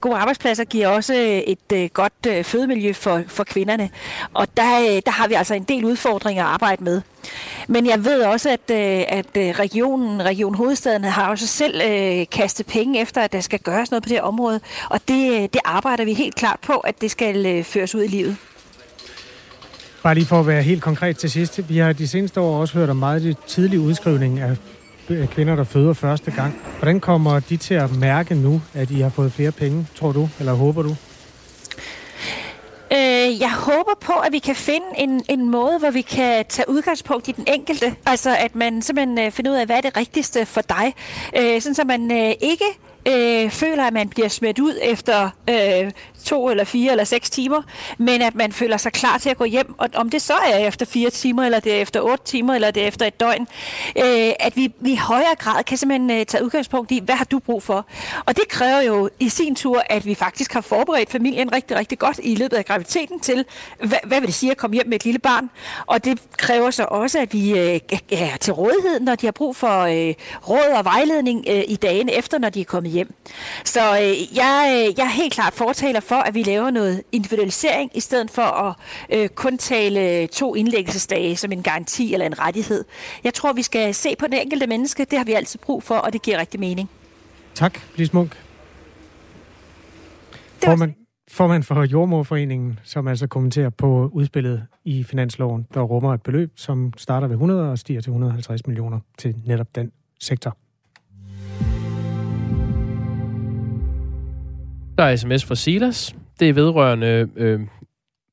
[0.00, 1.14] Gode arbejdspladser giver også
[1.46, 3.90] et godt fødemiljø for, for kvinderne.
[4.34, 7.02] Og der, der har vi altså en del udfordringer at arbejde med.
[7.68, 12.26] Men jeg ved også, at, øh, at øh, regionen, Region Hovedstaden har også selv øh,
[12.32, 14.60] kastet penge efter, at der skal gøres noget på det her område.
[14.90, 18.02] Og det, øh, det arbejder vi helt klart på, at det skal øh, føres ud
[18.02, 18.36] i livet.
[20.02, 21.68] Bare lige for at være helt konkret til sidst.
[21.68, 24.56] Vi har de seneste år også hørt om meget tidlig udskrivning af
[25.30, 26.54] kvinder, der føder første gang.
[26.78, 30.28] Hvordan kommer de til at mærke nu, at I har fået flere penge, tror du,
[30.38, 30.96] eller håber du?
[32.92, 36.68] Øh, jeg håber på, at vi kan finde en, en måde, hvor vi kan tage
[36.68, 37.94] udgangspunkt i den enkelte.
[38.06, 40.94] Altså, at man simpelthen øh, finder ud af, hvad er det rigtigste for dig.
[41.36, 42.64] Øh, sådan, så man øh, ikke
[43.08, 45.90] øh, føler, at man bliver smidt ud efter øh,
[46.28, 47.62] to eller fire eller seks timer,
[47.98, 50.56] men at man føler sig klar til at gå hjem, og om det så er
[50.56, 53.46] efter fire timer, eller det er efter otte timer, eller det er efter et døgn,
[53.98, 57.24] øh, at vi, vi i højere grad kan simpelthen øh, tage udgangspunkt i, hvad har
[57.24, 57.86] du brug for?
[58.24, 61.98] Og det kræver jo i sin tur, at vi faktisk har forberedt familien rigtig, rigtig
[61.98, 63.44] godt i løbet af graviditeten til,
[63.78, 65.50] hvad, hvad vil det sige at komme hjem med et lille barn?
[65.86, 67.80] Og det kræver så også, at vi øh,
[68.12, 70.14] er til rådighed, når de har brug for øh,
[70.48, 73.14] råd og vejledning øh, i dagene efter, når de er kommet hjem.
[73.64, 77.90] Så øh, jeg, øh, jeg er helt klart fortaler for, at vi laver noget individualisering,
[77.94, 78.74] i stedet for at
[79.12, 82.84] øh, kun tale to indlæggelsesdage som en garanti eller en rettighed.
[83.24, 85.04] Jeg tror, vi skal se på det enkelte menneske.
[85.04, 86.90] Det har vi altid brug for, og det giver rigtig mening.
[87.54, 88.36] Tak, Lis Munk.
[90.64, 90.94] Formand,
[91.30, 96.92] formand for Jordmorforeningen, som altså kommenterer på udspillet i finansloven, der rummer et beløb, som
[96.96, 100.56] starter ved 100 og stiger til 150 millioner til netop den sektor.
[104.98, 106.16] Der er sms fra Silas.
[106.40, 107.60] Det er vedrørende øh,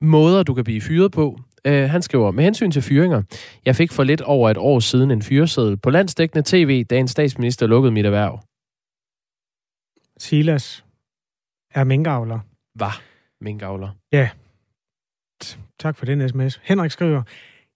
[0.01, 1.39] måder, du kan blive fyret på.
[1.65, 3.23] Øh, han skriver, med hensyn til fyringer,
[3.65, 7.07] jeg fik for lidt over et år siden en fyreseddel på landsdækkende tv, da en
[7.07, 8.39] statsminister lukkede mit erhverv.
[10.17, 10.85] Silas
[11.73, 12.39] er minkavler.
[12.79, 13.01] Var
[13.41, 13.89] minkavler.
[14.11, 14.29] Ja.
[15.79, 16.61] Tak for den sms.
[16.63, 17.21] Henrik skriver,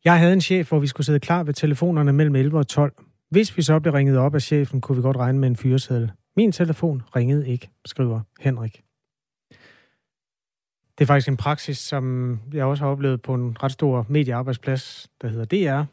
[0.05, 2.93] jeg havde en chef, hvor vi skulle sidde klar ved telefonerne mellem 11 og 12.
[3.29, 6.11] Hvis vi så blev ringet op af chefen, kunne vi godt regne med en fyreseddel.
[6.39, 8.83] Min telefon ringede ikke, skriver Henrik.
[10.97, 15.09] Det er faktisk en praksis, som jeg også har oplevet på en ret stor mediearbejdsplads,
[15.21, 15.83] der hedder DR,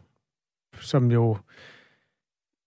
[0.81, 1.37] som jo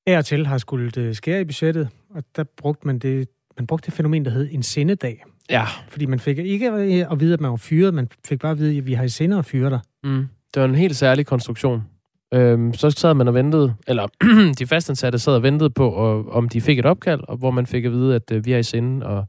[0.07, 3.93] er til har skulle skære i budgettet, og der brugte man det, man brugte det
[3.93, 5.23] fænomen, der hed en sendedag.
[5.49, 5.65] Ja.
[5.89, 6.71] Fordi man fik ikke
[7.11, 9.09] at vide, at man var fyret, man fik bare at vide, at vi har i
[9.09, 9.79] sinde at fyre dig.
[10.03, 10.27] Mm.
[10.53, 11.83] Det var en helt særlig konstruktion.
[12.33, 14.07] Øhm, så sad man og ventede, eller
[14.59, 17.65] de fastansatte sad og ventede på, og, om de fik et opkald, og hvor man
[17.65, 19.25] fik at vide, at øh, vi er i sinde og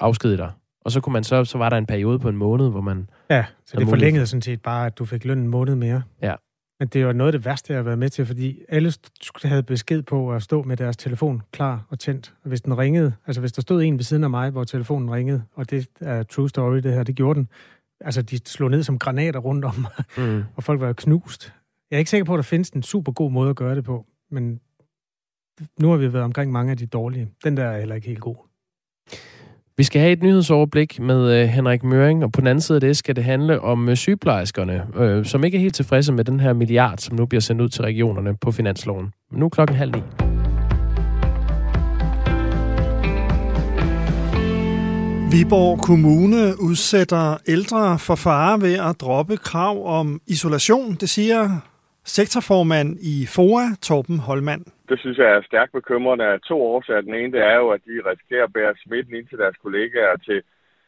[0.00, 0.50] afskedige dig.
[0.84, 3.10] Og så kunne man så, så var der en periode på en måned, hvor man...
[3.30, 6.02] Ja, så det forlængede sådan set bare, at du fik løn en måned mere.
[6.22, 6.34] Ja.
[6.80, 8.92] Men det var noget af det værste, jeg har været med til, fordi alle
[9.42, 12.34] havde besked på at stå med deres telefon klar og tændt.
[12.42, 15.10] Og hvis den ringede, altså hvis der stod en ved siden af mig, hvor telefonen
[15.10, 17.48] ringede, og det er true story det her, det gjorde den.
[18.00, 20.44] Altså de slog ned som granater rundt om mig, mm.
[20.56, 21.54] og folk var knust.
[21.90, 23.84] Jeg er ikke sikker på, at der findes en super god måde at gøre det
[23.84, 24.60] på, men
[25.80, 27.28] nu har vi været omkring mange af de dårlige.
[27.44, 28.36] Den der er heller ikke helt god.
[29.76, 32.80] Vi skal have et nyhedsoverblik med uh, Henrik Møring, og på den anden side af
[32.80, 36.40] det skal det handle om uh, sygeplejerskerne, uh, som ikke er helt tilfredse med den
[36.40, 39.12] her milliard, som nu bliver sendt ud til regionerne på finansloven.
[39.30, 40.02] Men nu er klokken halv ni.
[45.30, 51.69] Viborg Kommune udsætter ældre for fare ved at droppe krav om isolation, det siger
[52.18, 54.64] sektorformand i FOA, Torben Holmand.
[54.90, 57.00] Det synes jeg er stærkt bekymrende af to årsager.
[57.00, 60.16] Den ene det er jo, at de risikerer at bære smitten ind til deres kollegaer
[60.26, 60.38] til,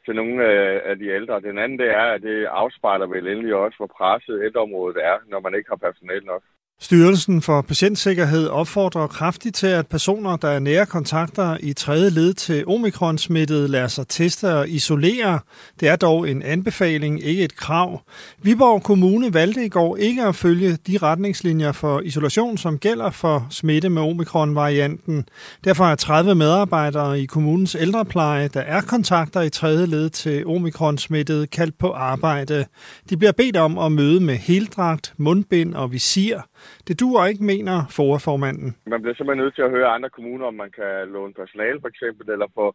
[0.04, 1.40] til nogle øh, af de ældre.
[1.48, 5.40] Den anden det er, at det afspejler vel endelig også, hvor presset ældreområdet er, når
[5.40, 6.42] man ikke har personale nok.
[6.82, 12.34] Styrelsen for Patientsikkerhed opfordrer kraftigt til, at personer, der er nære kontakter i tredje led
[12.34, 15.38] til omikron-smittet, lader sig teste og isolere.
[15.80, 18.02] Det er dog en anbefaling, ikke et krav.
[18.42, 23.46] Viborg Kommune valgte i går ikke at følge de retningslinjer for isolation, som gælder for
[23.50, 25.24] smitte med omikron-varianten.
[25.64, 31.50] Derfor er 30 medarbejdere i kommunens ældrepleje, der er kontakter i tredje led til omikron-smittet,
[31.50, 32.64] kaldt på arbejde.
[33.10, 36.40] De bliver bedt om at møde med heldragt, mundbind og visir.
[36.88, 38.76] Det duer ikke, mener forformanden.
[38.86, 41.88] Man bliver simpelthen nødt til at høre andre kommuner, om man kan låne personale for
[41.88, 42.66] eksempel, eller få,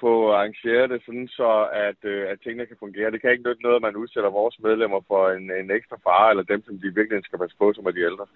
[0.00, 1.50] få arrangeret det sådan, så
[1.88, 3.10] at, øh, at tingene kan fungere.
[3.10, 6.30] Det kan ikke nytte noget, at man udsætter vores medlemmer for en, en ekstra fare,
[6.30, 8.26] eller dem, som de virkelig skal passe på, som er de ældre.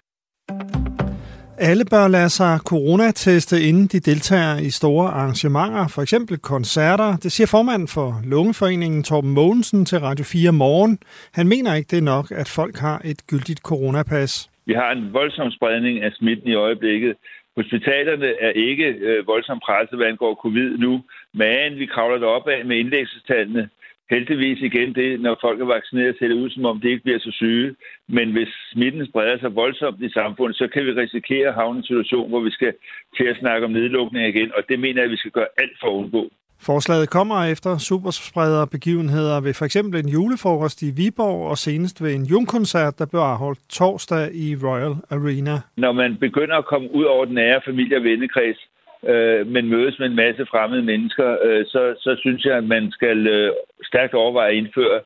[1.57, 7.17] Alle bør lade sig coronateste, inden de deltager i store arrangementer, for eksempel koncerter.
[7.17, 10.99] Det siger formanden for Lungeforeningen Torben Mogensen til Radio 4 Morgen.
[11.31, 14.49] Han mener ikke, det er nok, at folk har et gyldigt coronapas.
[14.65, 17.15] Vi har en voldsom spredning af smitten i øjeblikket.
[17.55, 22.47] Hospitalerne er ikke øh, voldsomt presset, hvad angår covid nu, men vi kravler det op
[22.47, 23.69] af med indlæggelsestallene.
[24.09, 27.19] Heldigvis igen det, når folk er vaccineret, ser det ud som om det ikke bliver
[27.19, 27.75] så syge.
[28.07, 31.83] Men hvis smitten spreder sig voldsomt i samfundet, så kan vi risikere at havne en
[31.83, 32.73] situation, hvor vi skal
[33.17, 35.77] til at snakke om nedlukning igen, og det mener jeg, at vi skal gøre alt
[35.79, 36.29] for at undgå.
[36.61, 42.25] Forslaget kommer efter supersprederbegivenheder ved for eksempel en julefrokost i Viborg og senest ved en
[42.25, 45.55] jungkoncert, der blev afholdt torsdag i Royal Arena.
[45.77, 48.59] Når man begynder at komme ud over den nære familie- og vennekreds,
[49.07, 52.91] øh, men mødes med en masse fremmede mennesker, øh, så, så synes jeg, at man
[52.91, 53.51] skal øh,
[53.83, 54.99] stærkt overveje at indføre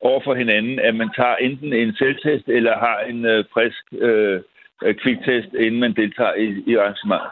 [0.00, 4.40] over for hinanden, at man tager enten en selvtest eller har en øh, frisk øh,
[4.84, 7.30] øh kviktest, inden man deltager i, i arrangementet.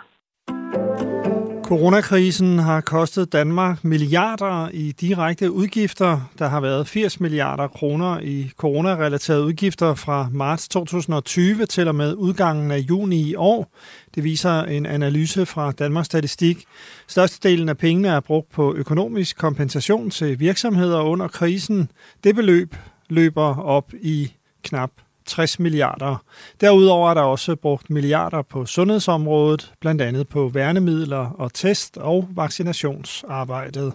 [1.64, 6.31] Coronakrisen har kostet Danmark milliarder i direkte udgifter.
[6.38, 12.14] Der har været 80 milliarder kroner i coronarelaterede udgifter fra marts 2020 til og med
[12.14, 13.72] udgangen af juni i år.
[14.14, 16.64] Det viser en analyse fra Danmarks Statistik.
[17.09, 21.90] Størstedelen af pengene er brugt på økonomisk kompensation til virksomheder under krisen.
[22.24, 22.77] Det beløb
[23.09, 24.90] løber op i knap
[25.27, 26.17] 60 milliarder.
[26.61, 32.29] Derudover er der også brugt milliarder på sundhedsområdet, blandt andet på værnemidler og test- og
[32.31, 33.93] vaccinationsarbejdet.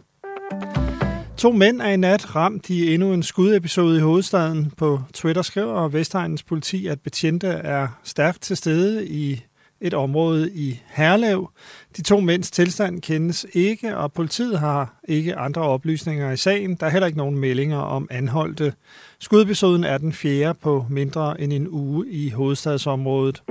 [1.38, 4.74] To mænd er i nat ramt i endnu en skudepisode i hovedstaden.
[4.78, 9.44] På Twitter skriver Vestegnens politi, at betjente er stærkt til stede i
[9.82, 11.50] et område i Herlev.
[11.98, 16.76] De to mænds tilstand kendes ikke, og politiet har ikke andre oplysninger i sagen.
[16.76, 18.74] Der er heller ikke nogen meldinger om anholdte.
[19.20, 23.42] Skudepisoden er den fjerde på mindre end en uge i hovedstadsområdet.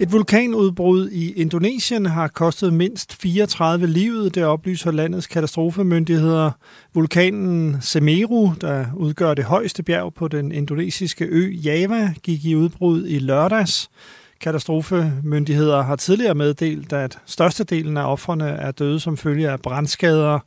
[0.00, 6.50] Et vulkanudbrud i Indonesien har kostet mindst 34 livet, det oplyser landets katastrofemyndigheder.
[6.94, 13.06] Vulkanen Semeru, der udgør det højeste bjerg på den indonesiske ø Java, gik i udbrud
[13.06, 13.90] i lørdags.
[14.40, 20.38] Katastrofemyndigheder har tidligere meddelt, at størstedelen af offrene er døde som følge af brandskader.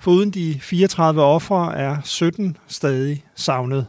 [0.00, 3.86] Foruden de 34 ofre er 17 stadig savnet.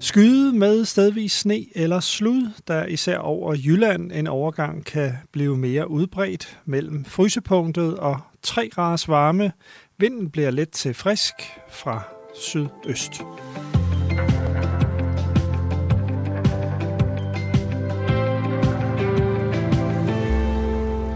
[0.00, 5.90] Skyde med stedvis sne eller slud, der især over Jylland en overgang kan blive mere
[5.90, 9.52] udbredt mellem frysepunktet og 3 graders varme.
[9.98, 11.34] Vinden bliver let til frisk
[11.70, 12.02] fra
[12.34, 13.22] sydøst.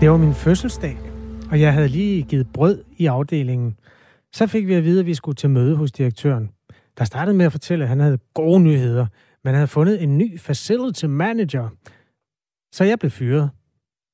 [0.02, 0.98] Det var min fødselsdag,
[1.50, 3.78] og jeg havde lige givet brød i afdelingen.
[4.32, 6.50] Så fik vi at vide, at vi skulle til møde hos direktøren.
[6.98, 9.06] Der startede med at fortælle, at han havde gode nyheder.
[9.44, 11.68] Man havde fundet en ny facility manager.
[12.72, 13.50] Så jeg blev fyret.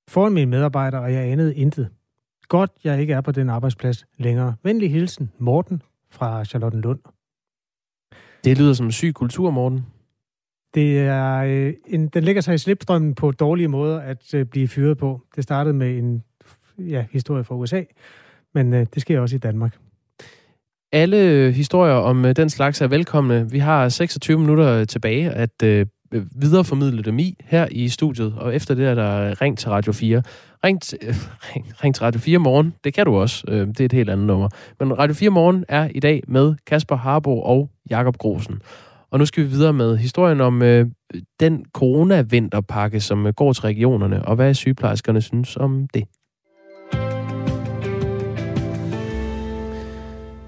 [0.09, 1.89] Foran mine medarbejdere, og jeg anede intet.
[2.49, 4.55] Godt, jeg ikke er på den arbejdsplads længere.
[4.63, 7.01] Venlig hilsen, Morten fra Charlottenlund.
[8.45, 9.87] Det lyder som en syg kultur, Morten
[10.79, 14.69] det er øh, en, den ligger sig i slipstrømmen på dårlige måder at øh, blive
[14.69, 15.21] fyret på.
[15.37, 16.23] Det startede med en
[16.79, 17.83] ja, historie fra USA,
[18.55, 19.77] men øh, det sker også i Danmark.
[20.93, 23.51] Alle øh, historier om øh, den slags er velkomne.
[23.51, 28.75] Vi har 26 minutter tilbage at øh, videreformidle dem i her i studiet, og efter
[28.75, 30.23] det er der ring til Radio 4.
[30.65, 31.15] Ring, til, øh,
[31.55, 34.11] ring, ring til Radio 4 morgen, det kan du også, øh, det er et helt
[34.11, 34.49] andet nummer.
[34.81, 38.63] Men Radio 4 morgen er i dag med Kasper Harbo og Jakob Grosen.
[39.13, 40.87] Og nu skal vi videre med historien om øh,
[41.41, 46.05] den coronavinterpakke, som øh, går til regionerne, og hvad sygeplejerskerne synes om det.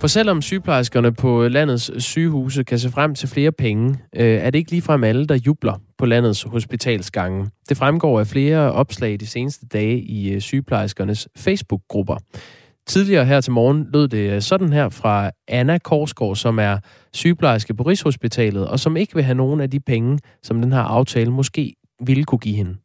[0.01, 4.51] For selvom sygeplejerskerne på øh, landets sygehuse kan se frem til flere penge, øh, er
[4.51, 7.51] det ikke ligefrem alle, der jubler på landets hospitalsgange.
[7.68, 12.16] Det fremgår af flere opslag de seneste dage i øh, sygeplejerskernes Facebook-grupper.
[12.94, 16.79] Tidligere her til morgen lød det øh, sådan her fra Anna Korsgaard, som er
[17.12, 20.81] sygeplejerske på Rigshospitalet, og som ikke vil have nogen af de penge, som den her
[20.81, 22.76] aftale måske ville kunne give hende.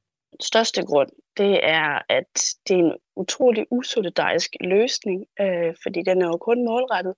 [0.41, 2.33] Største grund, det er, at
[2.67, 7.13] det er en utrolig usolidarisk løsning, øh, fordi den er jo kun målrettet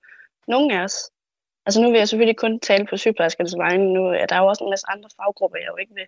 [0.48, 0.98] nogle af os.
[1.66, 3.94] Altså nu vil jeg selvfølgelig kun tale på sygeplejerskernes vegne.
[3.94, 6.08] Nu er der jo også en masse andre faggrupper, jeg jo ikke vil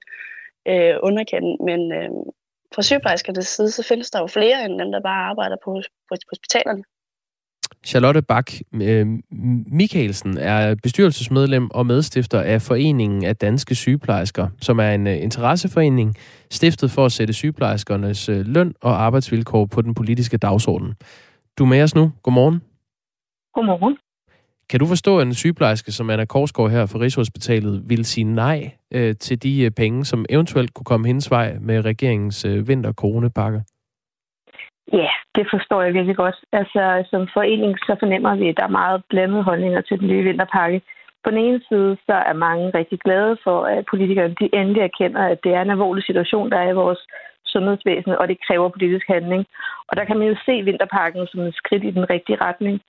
[0.71, 2.09] øh, underkende, men øh,
[2.75, 6.15] fra sygeplejerskernes side, så findes der jo flere end dem, der bare arbejder på, på
[6.31, 6.83] hospitalerne.
[7.85, 9.07] Charlotte Bak øh,
[9.81, 16.15] Mikkelsen er bestyrelsesmedlem og medstifter af Foreningen af Danske Sygeplejersker, som er en øh, interesseforening
[16.51, 20.93] stiftet for at sætte sygeplejerskernes øh, løn og arbejdsvilkår på den politiske dagsorden.
[21.57, 22.11] Du er med os nu.
[22.23, 22.61] Godmorgen.
[23.53, 23.97] Godmorgen.
[24.69, 28.59] Kan du forstå, at en sygeplejerske som Anna Korsgaard her fra Rigshospitalet vil sige nej
[28.93, 33.59] øh, til de øh, penge, som eventuelt kunne komme hendes vej med regeringens øh, vinter-coronapakke?
[34.93, 36.35] Ja, det forstår jeg virkelig godt.
[36.51, 40.23] Altså, som forening, så fornemmer vi, at der er meget blandede holdninger til den nye
[40.23, 40.81] vinterpakke.
[41.23, 45.23] På den ene side, så er mange rigtig glade for, at politikerne de endelig erkender,
[45.33, 47.01] at det er en alvorlig situation, der er i vores
[47.45, 49.45] sundhedsvæsen, og det kræver politisk handling.
[49.89, 52.81] Og der kan man jo se vinterpakken som et skridt i den rigtige retning.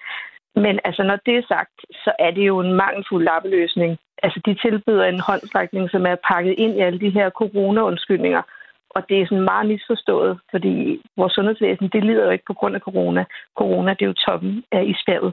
[0.55, 3.99] Men altså, når det er sagt, så er det jo en mangelfuld lappeløsning.
[4.23, 8.43] Altså, de tilbyder en håndstrækning, som er pakket ind i alle de her corona-undskyldninger.
[8.91, 12.75] Og det er sådan meget misforstået, fordi vores sundhedsvæsen, det lider jo ikke på grund
[12.75, 13.25] af corona.
[13.59, 15.33] Corona, det er jo toppen af isbjerget.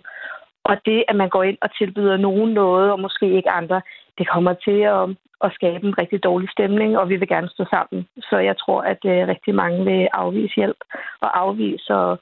[0.63, 3.81] Og det, at man går ind og tilbyder nogen noget, og måske ikke andre,
[4.17, 5.03] det kommer til at,
[5.43, 8.07] at skabe en rigtig dårlig stemning, og vi vil gerne stå sammen.
[8.29, 10.81] Så jeg tror, at øh, rigtig mange vil afvise hjælp
[11.21, 12.19] og afvise og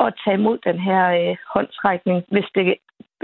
[0.00, 2.74] at tage imod den her øh, håndsrækning, hvis det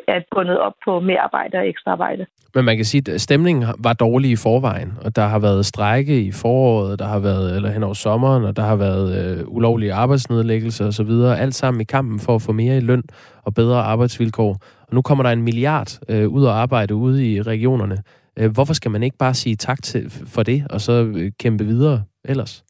[0.09, 2.27] er bundet op på mere arbejde og ekstra arbejde.
[2.55, 6.23] Men man kan sige, at stemningen var dårlig i forvejen, og der har været strække
[6.23, 9.93] i foråret, der har været, eller hen over sommeren, og der har været øh, ulovlige
[9.93, 11.11] arbejdsnedlæggelser osv.,
[11.43, 13.03] alt sammen i kampen for at få mere i løn
[13.43, 14.51] og bedre arbejdsvilkår.
[14.89, 17.99] Og nu kommer der en milliard øh, ud og arbejde ude i regionerne.
[18.39, 21.65] Øh, hvorfor skal man ikke bare sige tak til, for det, og så øh, kæmpe
[21.65, 22.65] videre ellers?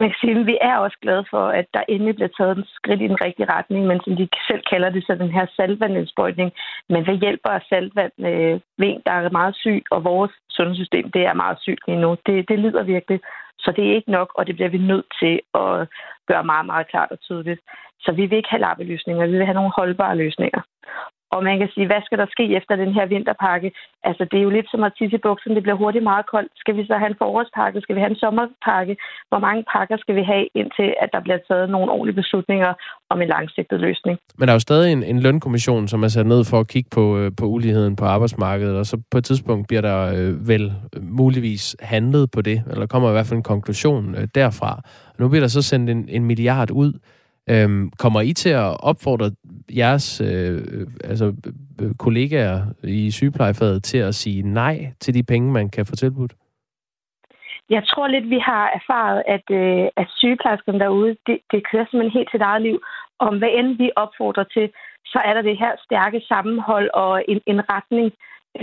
[0.00, 3.20] Maxime, vi er også glade for, at der endelig bliver taget en skridt i den
[3.24, 6.52] rigtige retning, men som de selv kalder det, så den her saltvandindsprøjtning.
[6.88, 11.22] Men hvad hjælper saltvand øh, med en, der er meget syg, og vores sundhedssystem, det
[11.22, 12.16] er meget sygt lige nu.
[12.26, 13.20] Det, det lider virkelig.
[13.58, 15.88] Så det er ikke nok, og det bliver vi nødt til at
[16.28, 17.60] gøre meget, meget klart og tydeligt.
[18.00, 20.60] Så vi vil ikke have lappeløsninger, vi vil have nogle holdbare løsninger.
[21.34, 23.68] Og man kan sige, hvad skal der ske efter den her vinterpakke?
[24.08, 25.54] Altså, det er jo lidt som at tisse i bukserne.
[25.56, 26.52] Det bliver hurtigt meget koldt.
[26.62, 27.80] Skal vi så have en forårspakke?
[27.80, 28.94] Skal vi have en sommerpakke?
[29.30, 32.72] Hvor mange pakker skal vi have, indtil at der bliver taget nogle ordentlige beslutninger
[33.12, 34.18] om en langsigtet løsning?
[34.38, 36.90] Men der er jo stadig en, en lønkommission, som er sat ned for at kigge
[36.98, 40.72] på, øh, på uligheden på arbejdsmarkedet, og så på et tidspunkt bliver der øh, vel
[41.00, 44.72] muligvis handlet på det, eller kommer i hvert fald en konklusion øh, derfra.
[45.14, 46.92] Og nu bliver der så sendt en, en milliard ud
[47.50, 49.30] Øhm, kommer I til at opfordre
[49.76, 51.26] jeres øh, altså,
[51.82, 56.32] øh, kollegaer i sygeplejefaget til at sige nej til de penge, man kan få tilbudt?
[57.70, 62.18] Jeg tror lidt, vi har erfaret, at, øh, at sygeplejerskerne derude, det, det kører simpelthen
[62.18, 62.78] helt til eget liv.
[63.18, 64.66] Om hvad end vi opfordrer til,
[65.06, 68.12] så er der det her stærke sammenhold og en, en retning,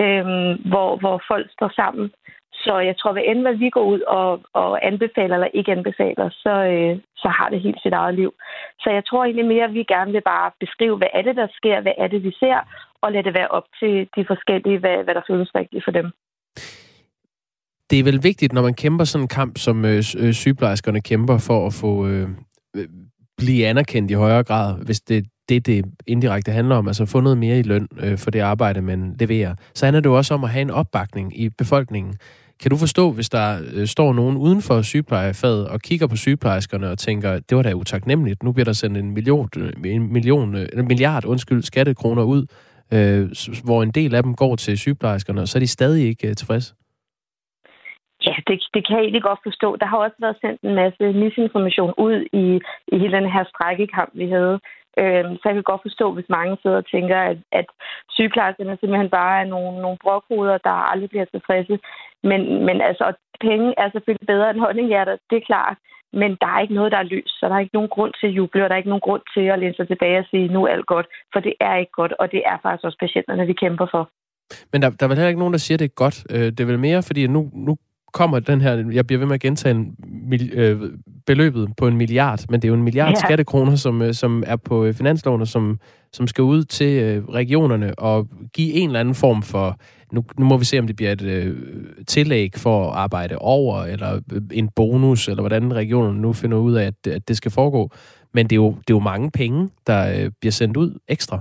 [0.01, 0.25] øh,
[0.71, 2.11] hvor, hvor folk står sammen.
[2.53, 6.29] Så jeg tror, hvad end hvad vi går ud og, og anbefaler eller ikke anbefaler,
[6.29, 8.31] så, øh, så har det helt sit eget liv.
[8.79, 11.47] Så jeg tror egentlig mere, at vi gerne vil bare beskrive, hvad er det, der
[11.59, 12.57] sker, hvad er det, vi ser,
[13.01, 16.11] og lade det være op til de forskellige, hvad, hvad der føles rigtigt for dem.
[17.89, 21.37] Det er vel vigtigt, når man kæmper sådan en kamp, som øh, øh sygeplejerskerne kæmper
[21.47, 22.29] for at få øh,
[22.75, 22.87] øh,
[23.37, 27.37] blive anerkendt i højere grad, hvis det det, det indirekte handler om, altså få noget
[27.37, 30.43] mere i løn øh, for det arbejde, man leverer, så handler det jo også om
[30.43, 32.17] at have en opbakning i befolkningen.
[32.61, 36.89] Kan du forstå, hvis der øh, står nogen uden for sygeplejefaget og kigger på sygeplejerskerne
[36.89, 40.55] og tænker, det var da utaknemmeligt, nu bliver der sendt en million, øh, en, million,
[40.55, 42.41] øh, en milliard undskyld, skattekroner ud,
[42.95, 43.23] øh,
[43.65, 46.35] hvor en del af dem går til sygeplejerskerne, og så er de stadig ikke øh,
[46.35, 46.73] tilfredse?
[48.27, 49.75] Ja, det, det kan jeg egentlig godt forstå.
[49.75, 52.45] Der har også været sendt en masse misinformation ud i,
[52.93, 54.59] i hele den her strækkekamp, vi havde.
[54.97, 57.65] Øh, så jeg kan godt forstå, hvis mange sidder og tænker, at, at
[58.09, 61.79] sygeplejerskerne simpelthen bare er nogle, nogle brokhoveder, der aldrig bliver tilfredse.
[62.23, 65.77] Men, men altså, penge er selvfølgelig bedre end honninghjerter, det er klart.
[66.13, 68.27] Men der er ikke noget, der er løst, så der er ikke nogen grund til
[68.27, 70.47] at juble, og der er ikke nogen grund til at læne sig tilbage og sige,
[70.47, 71.07] nu er alt godt.
[71.33, 74.09] For det er ikke godt, og det er faktisk også patienterne, vi kæmper for.
[74.71, 76.17] Men der, der er vel heller ikke nogen, der siger, at det er godt.
[76.33, 77.77] Øh, det er vel mere, fordi nu, nu
[78.13, 79.95] kommer den her, jeg bliver ved med at gentage en,
[80.53, 80.81] øh,
[81.25, 83.15] beløbet på en milliard, men det er jo en milliard ja.
[83.15, 85.79] skattekroner, som, øh, som er på øh, finansloven, og som,
[86.13, 89.77] som skal ud til øh, regionerne og give en eller anden form for,
[90.11, 91.55] nu, nu må vi se, om det bliver et øh,
[92.07, 94.21] tillæg for at arbejde over, eller
[94.53, 97.89] en bonus, eller hvordan regionerne nu finder ud af, at, at det skal foregå.
[98.33, 101.39] Men det er jo, det er jo mange penge, der øh, bliver sendt ud ekstra.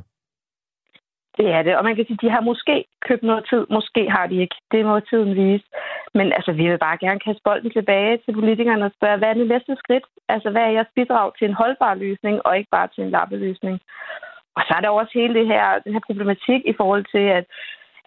[1.37, 4.11] Det er det, og man kan sige, at de har måske købt noget tid, måske
[4.11, 4.57] har de ikke.
[4.73, 5.67] Det må tiden vise.
[6.15, 9.35] Men altså, vi vil bare gerne kaste bolden tilbage til politikerne og spørge, hvad er
[9.35, 10.05] det næste skridt?
[10.29, 13.81] Altså, hvad er jeres bidrag til en holdbar løsning, og ikke bare til en lappeløsning?
[14.57, 17.45] Og så er der også hele det her, den her problematik i forhold til, at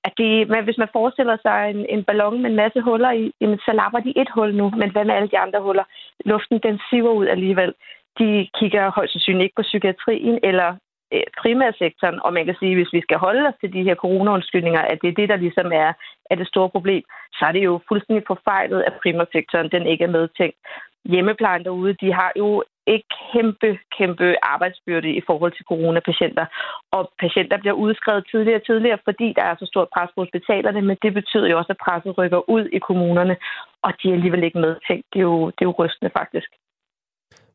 [0.08, 3.32] at det, men hvis man forestiller sig en, en ballon med en masse huller i,
[3.42, 5.84] jamen, så lapper de et hul nu, men hvad med alle de andre huller?
[6.26, 7.74] Luften, den siver ud alligevel.
[8.20, 10.70] De kigger højst sandsynligt ikke på psykiatrien eller
[11.12, 13.96] eh, primærsektoren, og man kan sige, at hvis vi skal holde os til de her
[13.96, 15.94] coronaundskyldninger, at det er det, der ligesom er,
[16.32, 17.04] er det store problem,
[17.34, 20.58] så er det jo fuldstændig forfejlet, at primærsektoren den ikke er medtænkt.
[21.06, 26.46] Hjemmeplejen derude, de har jo et kæmpe, kæmpe arbejdsbyrde i forhold til coronapatienter.
[26.92, 30.82] Og patienter bliver udskrevet tidligere og tidligere, fordi der er så stort pres på hospitalerne,
[30.82, 33.36] men det betyder jo også, at presset rykker ud i kommunerne,
[33.82, 35.06] og de er alligevel ikke medtænkt.
[35.14, 36.50] Det er jo, det er jo rystende faktisk.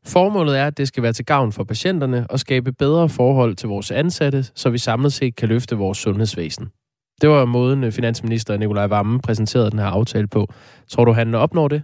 [0.05, 3.69] Formålet er, at det skal være til gavn for patienterne og skabe bedre forhold til
[3.69, 6.71] vores ansatte, så vi samlet set kan løfte vores sundhedsvæsen.
[7.21, 10.41] Det var måden, øh, finansminister Nikolaj Vammen præsenterede den her aftale på.
[10.87, 11.83] Tror du, han opnår det?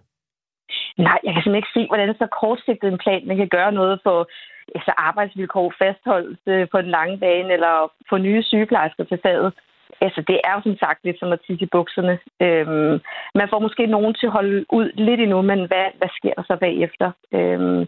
[0.97, 3.99] Nej, jeg kan simpelthen ikke se, hvordan så kortsigtet en plan man kan gøre noget
[4.03, 4.29] for
[4.75, 7.73] altså arbejdsvilkår, fastholdelse på den lange bane, eller
[8.09, 9.53] få nye sygeplejersker til faget.
[10.01, 12.19] Altså, det er jo som sagt lidt som at tisse i bukserne.
[12.45, 12.99] Øhm,
[13.39, 16.43] man får måske nogen til at holde ud lidt endnu, men hvad, hvad sker der
[16.43, 17.11] så bagefter?
[17.37, 17.81] Øhm,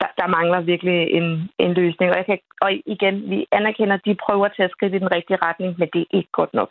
[0.00, 2.10] der, der mangler virkelig en, en løsning.
[2.10, 5.14] Og, jeg kan, og igen, vi anerkender, at de prøver at at skridt i den
[5.16, 6.70] rigtige retning, men det er ikke godt nok.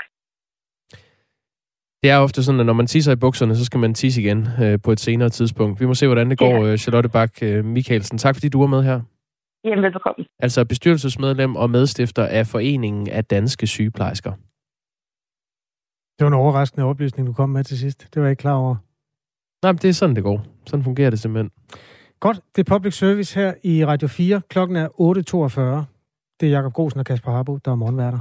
[2.04, 4.48] Det er ofte sådan, at når man tisser i bukserne, så skal man tisse igen
[4.62, 5.80] øh, på et senere tidspunkt.
[5.80, 6.78] Vi må se, hvordan det går, ja.
[6.78, 8.18] Charlotte Bak øh, Mikkelsen.
[8.18, 9.02] Tak fordi du var med her.
[9.64, 10.26] Jamen, velbekomme.
[10.40, 14.32] Altså bestyrelsesmedlem og medstifter af Foreningen af Danske Sygeplejersker.
[16.18, 18.00] Det var en overraskende oplysning, du kom med til sidst.
[18.14, 18.76] Det var jeg ikke klar over.
[19.64, 20.46] Nej, men det er sådan, det går.
[20.66, 21.52] Sådan fungerer det simpelthen.
[22.20, 22.40] Godt.
[22.56, 24.42] Det er public service her i Radio 4.
[24.50, 25.86] Klokken er 8.42.
[26.40, 28.20] Det er Jakob Grosen og Kasper Harbo, der er morgenværter.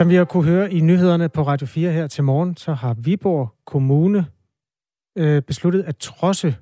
[0.00, 2.94] Som vi har kunne høre i nyhederne på Radio 4 her til morgen, så har
[2.94, 4.26] Viborg Kommune
[5.18, 6.56] øh, besluttet at trodse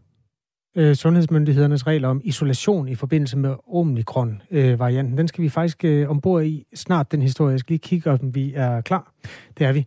[0.77, 5.13] øh, sundhedsmyndighedernes regler om isolation i forbindelse med omikron-varianten.
[5.13, 7.53] Øh, den skal vi faktisk øh, ombord i snart, den historie.
[7.53, 9.13] Jeg skal lige kigge, om vi er klar.
[9.59, 9.87] Det er vi.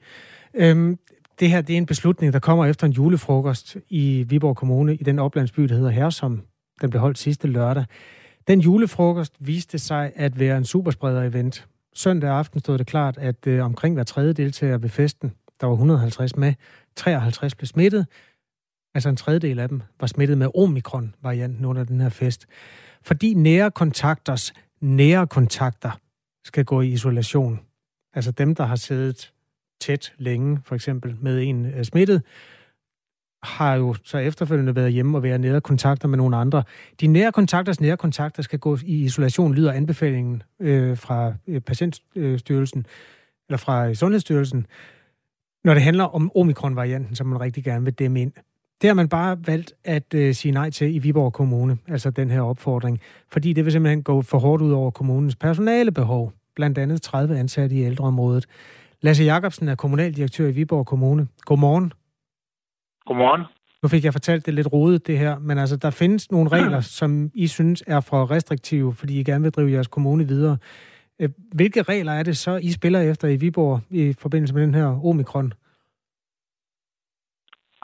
[0.54, 0.97] Øhm,
[1.39, 5.04] det her det er en beslutning, der kommer efter en julefrokost i Viborg Kommune, i
[5.04, 6.41] den oplandsby, der hedder Hersom.
[6.82, 7.86] Den blev holdt sidste lørdag.
[8.47, 11.68] Den julefrokost viste sig at være en superspreder-event.
[11.94, 15.74] Søndag aften stod det klart, at øh, omkring hver tredje deltager ved festen, der var
[15.74, 16.54] 150 med,
[16.96, 18.08] 53 blev smittet,
[18.96, 22.46] altså en tredjedel af dem, var smittet med omikron-varianten under den her fest.
[23.02, 25.92] Fordi nære kontakters nære kontakter
[26.44, 27.60] skal gå i isolation.
[28.14, 29.34] Altså dem, der har siddet
[29.82, 32.24] tæt længe, for eksempel med en øh, smittet,
[33.44, 36.64] har jo så efterfølgende været hjemme og været nære kontakter med nogle andre.
[37.02, 42.86] De nære kontakters nære kontakter skal gå i isolation, lyder anbefalingen øh, fra øh, Patientstyrelsen,
[43.50, 44.68] eller fra øh, Sundhedsstyrelsen,
[45.64, 48.32] når det handler om omikron-varianten, som man rigtig gerne vil dem ind.
[48.82, 52.32] Det har man bare valgt at øh, sige nej til i Viborg Kommune, altså den
[52.32, 53.00] her opfordring,
[53.32, 57.76] fordi det vil simpelthen gå for hårdt ud over kommunens personalebehov, blandt andet 30 ansatte
[57.76, 58.46] i ældreområdet.
[59.02, 61.28] Lasse Jacobsen er kommunaldirektør i Viborg Kommune.
[61.46, 61.94] Godmorgen.
[63.12, 63.45] Godmorgen.
[63.84, 66.82] Nu fik jeg fortalt det lidt rodet, det her, men altså, der findes nogle regler,
[66.82, 70.57] som I synes er for restriktive, fordi I gerne vil drive jeres kommune videre.
[71.20, 74.76] Øh, hvilke regler er det så, I spiller efter i Viborg i forbindelse med den
[74.76, 75.53] her omikron?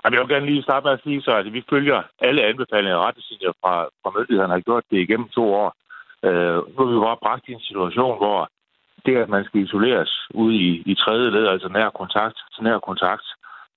[0.03, 3.05] Jeg vil gerne lige starte med at sige så, at vi følger alle anbefalinger og
[3.05, 5.69] retningslinjer fra, fra myndighederne har gjort det igennem to år.
[6.27, 8.49] Øh, nu er vi bare bragt i en situation, hvor
[9.05, 12.79] det, at man skal isoleres ude i, i tredje led, altså nær kontakt til nær
[12.89, 13.27] kontakt,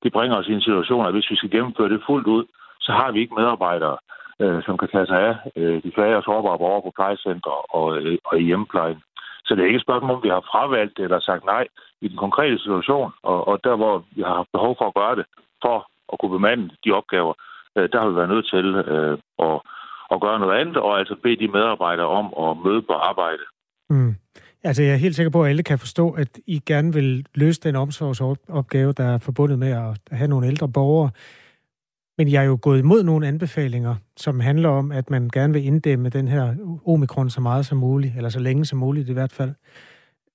[0.03, 2.45] det bringer os i en situation, at hvis vi skal gennemføre det fuldt ud,
[2.81, 3.97] så har vi ikke medarbejdere,
[4.41, 7.99] øh, som kan tage sig af øh, de svage og sårbare borgere på plejecenter og,
[7.99, 9.03] øh, og i hjemmeplejen.
[9.45, 11.67] Så det er ikke et spørgsmål, om vi har fravalgt det eller sagt nej
[12.01, 15.17] i den konkrete situation, og, og der, hvor vi har haft behov for at gøre
[15.17, 15.27] det,
[15.65, 15.77] for
[16.13, 17.35] at kunne bemande de opgaver,
[17.77, 19.61] øh, der har vi været nødt til øh, at,
[20.13, 23.45] at gøre noget andet, og altså bede de medarbejdere om at møde på arbejde.
[23.91, 24.15] Mm.
[24.63, 27.61] Altså, jeg er helt sikker på, at alle kan forstå, at I gerne vil løse
[27.61, 31.11] den omsorgsopgave, der er forbundet med at have nogle ældre borgere.
[32.19, 35.65] Men jeg er jo gået imod nogle anbefalinger, som handler om, at man gerne vil
[35.65, 36.55] inddæmme den her
[36.87, 39.55] omikron så meget som muligt, eller så længe som muligt i hvert fald.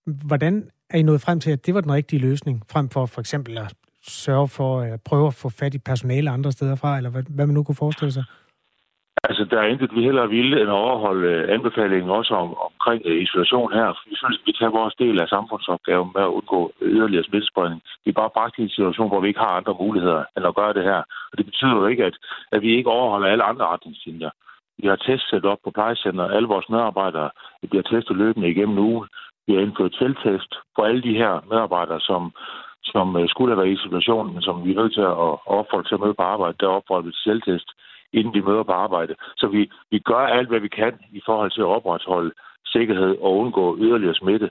[0.06, 3.22] Hvordan er I nået frem til, at det var den rigtige løsning, frem for for
[3.22, 3.74] eksempel at
[4.08, 7.46] sørge for at prøve at få fat i personale andre steder fra, eller hvad, hvad
[7.46, 8.24] man nu kunne forestille sig?
[9.30, 13.02] Altså, der er intet, vi heller ville end at overholde øh, anbefalingen også om, omkring
[13.06, 13.88] øh, isolation her.
[14.10, 17.82] Vi synes, vi tager vores del af samfundsopgaven med at undgå yderligere smittespredning.
[18.06, 20.56] Vi er bare bragt i en situation, hvor vi ikke har andre muligheder end at
[20.56, 21.02] gøre det her.
[21.32, 22.16] Og det betyder jo ikke, at,
[22.52, 24.30] at vi ikke overholder alle andre retningslinjer.
[24.78, 26.26] Vi har testet op på plejecenter.
[26.28, 27.30] Alle vores medarbejdere
[27.70, 29.08] bliver testet løbende igennem ugen.
[29.48, 32.32] Vi har indført selvtest for alle de her medarbejdere, som,
[32.84, 35.18] som øh, skulle have været i isolation, men som vi er nødt til at
[35.58, 36.58] opfordre til at møde på arbejde.
[36.60, 37.70] Der opfordrer vi til selvtest
[38.18, 39.14] inden de møder på arbejde.
[39.38, 39.62] Så vi,
[39.92, 42.32] vi gør alt, hvad vi kan i forhold til at opretholde
[42.66, 44.50] sikkerhed og undgå yderligere smitte.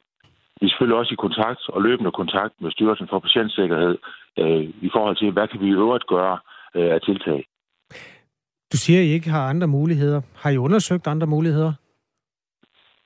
[0.61, 3.95] Vi er selvfølgelig også i kontakt og løbende kontakt med Styrelsen for Patientsikkerhed
[4.39, 6.39] øh, i forhold til, hvad kan vi i øvrigt gøre
[6.77, 7.41] øh, af tiltag.
[8.73, 10.21] Du siger, at I ikke har andre muligheder.
[10.43, 11.73] Har I undersøgt andre muligheder?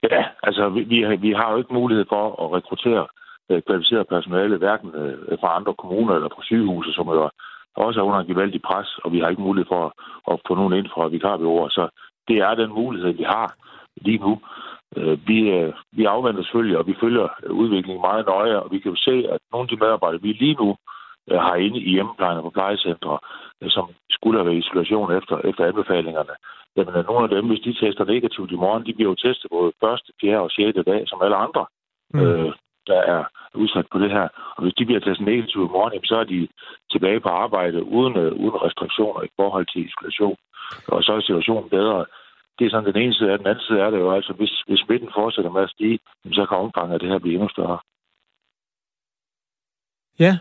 [0.02, 3.06] Ja, altså vi, vi, vi har jo ikke mulighed for at rekruttere
[3.50, 7.30] øh, kvalificeret personale, hverken øh, fra andre kommuner eller fra sygehuse, som jo
[7.85, 9.85] også er under en gevaldig pres, og vi har ikke mulighed for
[10.33, 11.68] at få nogen ind fra vikarbyråer.
[11.68, 11.89] Så
[12.29, 13.55] det er den mulighed, vi har
[14.07, 14.41] lige nu.
[14.97, 18.91] Øh, vi, øh, vi afventer selvfølgelig, og vi følger udviklingen meget nøje, og vi kan
[18.91, 20.76] jo se, at nogle af de medarbejdere, vi lige nu
[21.31, 23.18] øh, har inde i hjemmeplejen og på plejecentre,
[23.68, 26.35] som skulle have været i isolation efter, efter anbefalingerne,
[26.76, 29.72] jamen nogle af dem, hvis de tester negativt i morgen, de bliver jo testet både
[29.85, 31.66] første, fjerde og sjette dag, som alle andre.
[32.14, 32.20] Mm.
[32.20, 32.53] Øh,
[32.93, 33.24] der er
[33.62, 34.28] udsat på det her.
[34.57, 36.49] Og hvis de bliver testet negativt i morgen, så er de
[36.93, 40.36] tilbage på arbejde uden, øh, uden restriktioner i forhold til isolation.
[40.95, 42.07] Og så er situationen bedre.
[42.59, 44.53] Det er sådan den ene side af den anden side er det jo altså, hvis,
[44.66, 45.99] hvis smitten fortsætter med at stige,
[46.32, 47.78] så kan omfanget af det her blive endnu større.
[50.18, 50.39] Ja.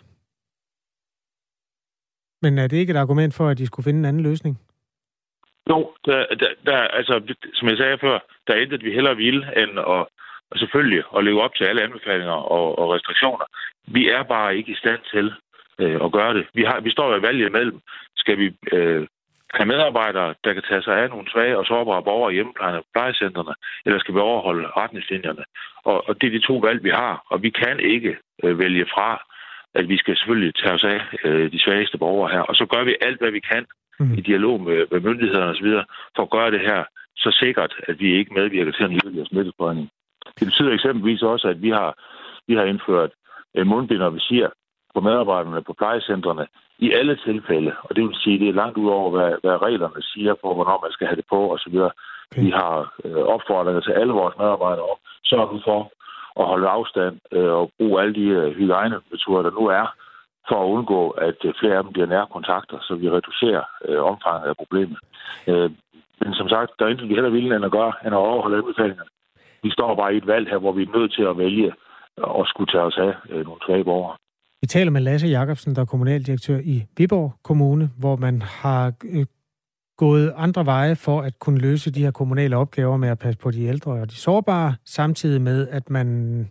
[2.42, 4.60] Men er det ikke et argument for, at de skulle finde en anden løsning?
[5.70, 9.36] Jo, der, der, der, altså, som jeg sagde før, der er intet, vi heller vil,
[9.36, 10.08] end at
[10.52, 13.46] og selvfølgelig at leve op til alle anbefalinger og, og restriktioner.
[13.88, 15.34] Vi er bare ikke i stand til
[15.80, 16.48] øh, at gøre det.
[16.54, 17.80] Vi, har, vi står i valget imellem.
[18.16, 19.08] Skal vi øh,
[19.54, 22.86] have medarbejdere, der kan tage sig af nogle svage og sårbare borgere i hjemmeplejen og
[22.94, 23.54] plejecentrene,
[23.86, 25.44] eller skal vi overholde retningslinjerne?
[25.84, 28.86] Og, og det er de to valg, vi har, og vi kan ikke øh, vælge
[28.86, 29.24] fra,
[29.74, 32.42] at vi skal selvfølgelig tage os af øh, de svageste borgere her.
[32.42, 33.66] Og så gør vi alt, hvad vi kan
[34.00, 34.14] mm.
[34.14, 35.70] i dialog med, med myndighederne osv.,
[36.16, 36.84] for at gøre det her
[37.16, 39.90] så sikkert, at vi ikke medvirker til en yderligere smittespredning.
[40.40, 41.94] Det betyder eksempelvis også, at vi har,
[42.48, 43.12] vi har indført
[43.56, 44.48] øh, mundbind og visir
[44.94, 46.48] på medarbejderne på plejecentrene
[46.80, 47.72] i alle tilfælde.
[47.84, 50.54] Og det vil sige, at det er langt ud over, hvad, hvad reglerne siger for,
[50.54, 51.78] hvornår man skal have det på osv.
[51.78, 52.44] Okay.
[52.44, 55.92] Vi har øh, opfordringer til alle vores medarbejdere om, sørg for
[56.40, 59.88] at holde afstand øh, og bruge alle de øh, hygiejnemetoder, der nu er,
[60.50, 64.50] for at undgå, at øh, flere af dem bliver nærkontakter, så vi reducerer øh, omfanget
[64.50, 64.98] af problemet.
[65.48, 65.72] Øh,
[66.22, 68.58] men som sagt, der er intet, vi heller vil end at gøre, end at overholde
[68.58, 69.10] anbefalingerne
[69.64, 71.72] vi står bare i et valg her, hvor vi er nødt til at vælge
[72.18, 74.18] at skulle tage os af øh, nogle svage borgere.
[74.62, 79.26] Vi taler med Lasse Jacobsen, der er kommunaldirektør i Viborg Kommune, hvor man har øh,
[79.98, 83.52] gået andre veje for at kunne løse de her kommunale opgaver med at passe på
[83.52, 86.48] de ældre og de sårbare, samtidig med, at man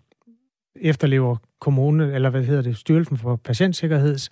[0.81, 4.31] efterlever kommune, eller hvad hedder det, Styrelsen for Patientsikkerheds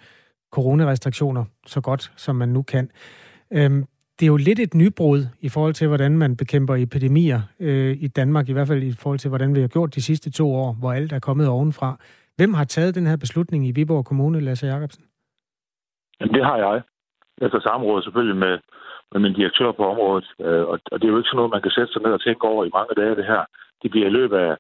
[0.53, 2.91] coronarestriktioner så godt, som man nu kan.
[3.51, 3.85] Øhm,
[4.17, 8.09] det er jo lidt et nybrud i forhold til, hvordan man bekæmper epidemier øh, i
[8.09, 10.77] Danmark, i hvert fald i forhold til, hvordan vi har gjort de sidste to år,
[10.81, 11.97] hvor alt er kommet ovenfra.
[12.37, 15.05] Hvem har taget den her beslutning i Viborg Kommune, Lasse Jacobsen?
[16.21, 16.83] Jamen, det har jeg.
[17.43, 18.59] Efter samråd selvfølgelig med,
[19.13, 20.27] med min direktør på området.
[20.41, 22.23] Øh, og, og det er jo ikke sådan noget, man kan sætte sig ned og
[22.23, 23.43] tænke over i mange dage, det her.
[23.83, 24.57] Det bliver i løbet af,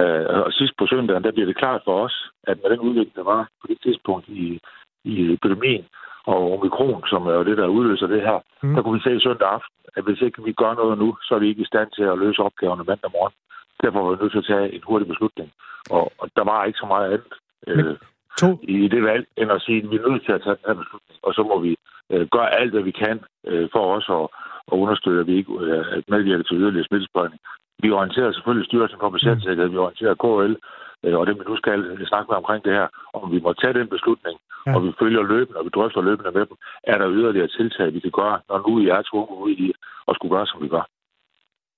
[0.00, 3.16] øh, og sidst på søndagen, der bliver det klart for os, at med den udvikling,
[3.16, 4.60] der var på det tidspunkt i,
[5.04, 5.84] i epidemien,
[6.26, 8.74] og omikron, som er jo det, der udløser det her, mm.
[8.74, 11.34] der kunne vi se i søndag aften, at hvis ikke vi gør noget nu, så
[11.34, 13.34] er vi ikke i stand til at løse opgaverne mandag morgen.
[13.82, 15.50] Derfor var vi nødt til at tage en hurtig beslutning.
[15.90, 17.32] Og, og der var ikke så meget andet
[17.66, 17.96] øh,
[18.42, 18.48] to.
[18.62, 20.78] i det valg, end at sige, at vi er nødt til at tage den her
[20.82, 21.72] beslutning, og så må vi
[22.12, 24.26] øh, gøre alt, hvad vi kan øh, for os at,
[24.72, 27.40] at understøtte, at vi ikke øh, at medvirke til yderligere smittespredning.
[27.82, 30.54] Vi orienterer selvfølgelig Styrelsen for Patientsikkerhed, vi orienterer KL,
[31.04, 33.78] øh, og dem vi nu skal snakke med omkring det her, om vi må tage
[33.78, 34.36] den beslutning,
[34.66, 34.74] ja.
[34.74, 38.00] og vi følger løbende, og vi drøfter løbende med dem, er der yderligere tiltag, vi
[38.00, 39.72] kan gøre, når nu I er tvunget ud i
[40.08, 40.84] at skulle gøre, som vi gør.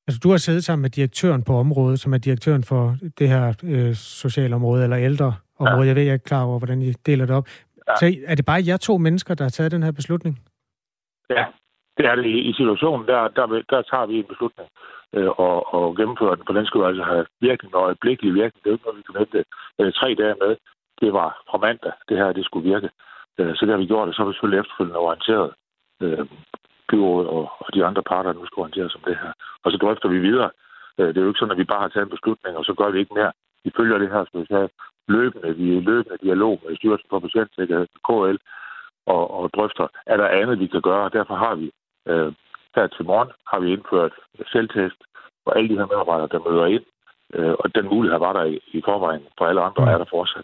[0.07, 2.83] Altså, du har siddet sammen med direktøren på området, som er direktøren for
[3.18, 5.83] det her øh, sociale område, eller ældre område.
[5.83, 5.87] Ja.
[5.87, 7.47] Jeg ved, jeg er ikke klar over, hvordan I deler det op.
[7.89, 7.95] Ja.
[8.01, 10.35] Så er det bare jer to mennesker, der har taget den her beslutning?
[11.31, 11.45] Ja,
[11.97, 12.26] det er det.
[12.26, 14.68] I situationen, der, der, der tager vi en beslutning
[15.16, 16.45] øh, og, og gennemfører den.
[16.47, 18.61] For den skulle altså have virkning og øjeblikkelig virkning.
[18.62, 19.39] Det er jo ikke noget, vi kan vente
[19.81, 20.53] øh, tre dage med.
[21.01, 22.91] Det var fra mandag, det her det skulle virke.
[23.39, 25.51] Øh, så det har vi gjort, og så har vi selvfølgelig efterfølgende orienteret
[26.03, 26.27] øh,
[26.91, 29.33] byrådet og, og de andre parter, der nu skal orienteres om det her.
[29.65, 30.51] Og så drøfter vi videre.
[30.99, 32.75] Øh, det er jo ikke sådan, at vi bare har taget en beslutning, og så
[32.75, 33.33] gør vi ikke mere.
[33.65, 34.69] Vi følger det her, som vi sagde,
[35.09, 35.57] løbende.
[35.57, 38.39] Vi er i løbende dialog med Styrelsen for Patientsikkerhed, KL,
[39.07, 41.05] og, og drøfter, er der andet, vi kan gøre.
[41.05, 41.71] Og derfor har vi
[42.09, 42.33] øh,
[42.75, 44.13] her til morgen har vi indført
[44.53, 45.01] selvtest
[45.45, 46.85] for alle de her medarbejdere, der møder ind.
[47.35, 49.91] Øh, og den mulighed var der i, forvejen for alle andre, mm.
[49.91, 50.43] er der fortsat.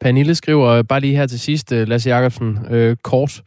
[0.00, 3.42] Pernille skriver bare lige her til sidst, øh, Lasse Jacobsen, øh, kort.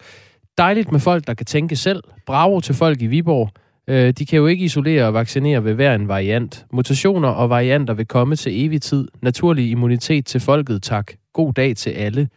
[0.58, 2.04] Dejligt med folk, der kan tænke selv.
[2.26, 3.50] Bravo til folk i Viborg.
[3.88, 6.66] Øh, de kan jo ikke isolere og vaccinere ved hver en variant.
[6.72, 9.08] Mutationer og varianter vil komme til evig tid.
[9.22, 11.12] Naturlig immunitet til folket, tak.
[11.34, 12.30] God dag til alle.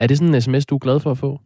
[0.00, 1.40] Er det sådan en sms, du er glad for at få?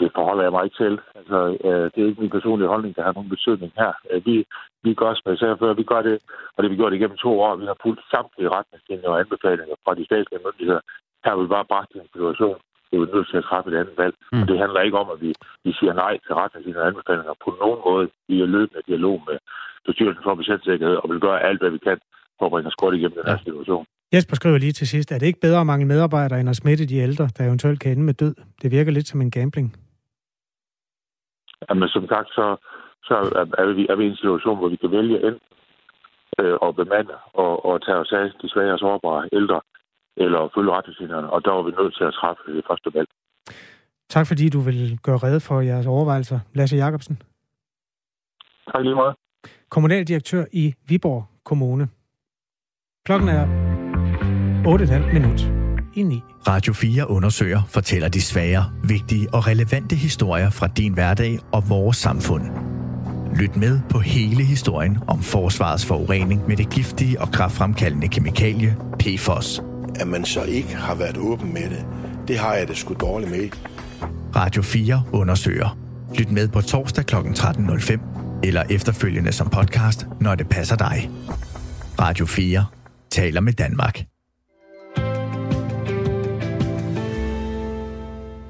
[0.00, 0.94] Det forholder jeg mig ikke til.
[1.18, 3.92] Altså, øh, det er ikke min personlige holdning, der har nogen betydning her.
[4.10, 4.34] Øh, vi,
[4.82, 6.16] vi gør, som jeg sagde før, vi gør det,
[6.54, 7.56] og det vi gjort igennem to år.
[7.56, 10.82] Vi har fulgt samtlige retningslinjer og anbefalinger fra de statslige myndigheder.
[11.24, 12.58] Her har vi bare bragt en situation,
[12.88, 14.14] det er jo nødt til at træffe et andet valg.
[14.32, 14.42] Mm.
[14.42, 15.30] Og det handler ikke om, at vi,
[15.64, 18.04] vi siger nej til retningslinjer og anbefalinger på nogen måde.
[18.28, 19.38] Vi er løbende dialog med
[19.86, 21.98] Bestyrelsen for Patientsikkerhed og vil gøre alt, hvad vi kan
[22.38, 23.86] for at bringe os godt igennem den her situation.
[24.14, 26.86] Jesper skriver lige til sidst, er det ikke bedre at mange medarbejdere end at smitte
[26.86, 28.34] de ældre, der eventuelt kan ende med død?
[28.62, 29.76] Det virker lidt som en gambling.
[31.68, 32.56] Jamen, som sagt, så,
[33.04, 33.14] så
[33.58, 35.40] er, vi, er vi i en situation, hvor vi kan vælge enten
[36.40, 39.60] øh, og bemande og, og tage os af de svage og sårbare ældre,
[40.16, 43.08] eller følge retningslinjerne, og der var vi nødt til at træffe det første valg.
[44.08, 47.22] Tak fordi du vil gøre redde for jeres overvejelser, Lasse Jacobsen.
[48.72, 49.14] Tak lige meget.
[49.70, 51.88] Kommunaldirektør i Viborg Kommune.
[53.06, 53.46] Klokken er
[54.66, 55.48] 8,5 minut
[55.94, 56.22] i 9.
[56.48, 61.96] Radio 4 undersøger, fortæller de svære, vigtige og relevante historier fra din hverdag og vores
[61.96, 62.42] samfund.
[63.36, 69.62] Lyt med på hele historien om forsvarets forurening med det giftige og kraftfremkaldende kemikalie PFOS.
[70.00, 71.86] At man så ikke har været åben med det,
[72.28, 73.48] det har jeg det sgu dårligt med.
[74.36, 75.78] Radio 4 undersøger.
[76.18, 77.16] Lyt med på torsdag kl.
[77.16, 77.98] 13.05
[78.42, 81.10] eller efterfølgende som podcast, når det passer dig.
[82.00, 82.64] Radio 4
[83.16, 84.04] taler med Danmark.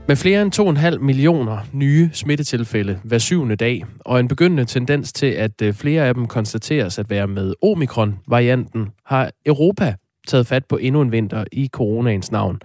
[0.08, 5.26] Med flere end 2,5 millioner nye smittetilfælde hver syvende dag, og en begyndende tendens til,
[5.26, 9.94] at øh, flere af dem konstateres at være med omikron-varianten, har Europa
[10.28, 12.60] taget fat på endnu en vinter i coronaens navn.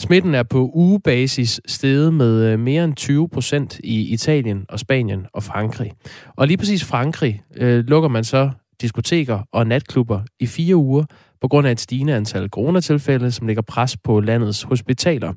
[0.00, 5.26] Smitten er på ugebasis steget med øh, mere end 20 procent i Italien og Spanien
[5.32, 5.92] og Frankrig.
[6.36, 11.04] Og lige præcis Frankrig øh, lukker man så diskoteker og natklubber i fire uger
[11.40, 15.32] på grund af et stigende antal coronatilfælde, som lægger pres på landets hospitaler.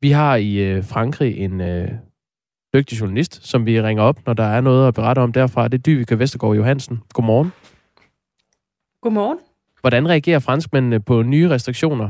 [0.00, 1.88] Vi har i øh, Frankrig en øh,
[2.74, 5.68] dygtig journalist, som vi ringer op, når der er noget at berette om derfra.
[5.68, 7.00] Det er Dyvike Vestergaard Johansen.
[7.14, 7.52] Godmorgen.
[9.02, 9.38] Godmorgen.
[9.80, 12.08] Hvordan reagerer franskmændene på nye restriktioner?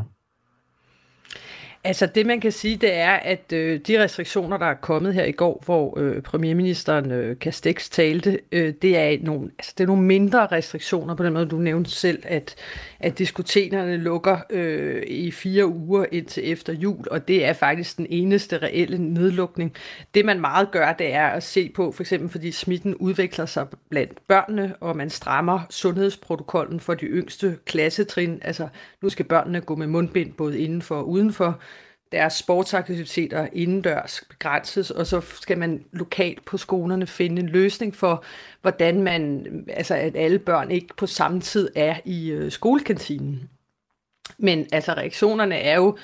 [1.88, 5.24] Altså det man kan sige, det er, at øh, de restriktioner, der er kommet her
[5.24, 9.88] i går, hvor øh, premierministeren øh, Castex talte, øh, det, er nogle, altså, det er
[9.88, 12.54] nogle mindre restriktioner på den måde, du nævnte selv, at,
[13.00, 18.06] at diskotekerne lukker øh, i fire uger indtil efter jul, og det er faktisk den
[18.10, 19.74] eneste reelle nedlukning.
[20.14, 23.66] Det man meget gør, det er at se på, for eksempel fordi smitten udvikler sig
[23.90, 28.38] blandt børnene, og man strammer sundhedsprotokollen for de yngste klassetrin.
[28.42, 28.68] Altså
[29.02, 31.60] nu skal børnene gå med mundbind både indenfor og udenfor
[32.12, 38.24] deres sportsaktiviteter indendørs begrænses, og så skal man lokalt på skolerne finde en løsning for,
[38.62, 43.50] hvordan man, altså at alle børn ikke på samme tid er i øh, skolekantinen.
[44.38, 45.96] Men altså reaktionerne er jo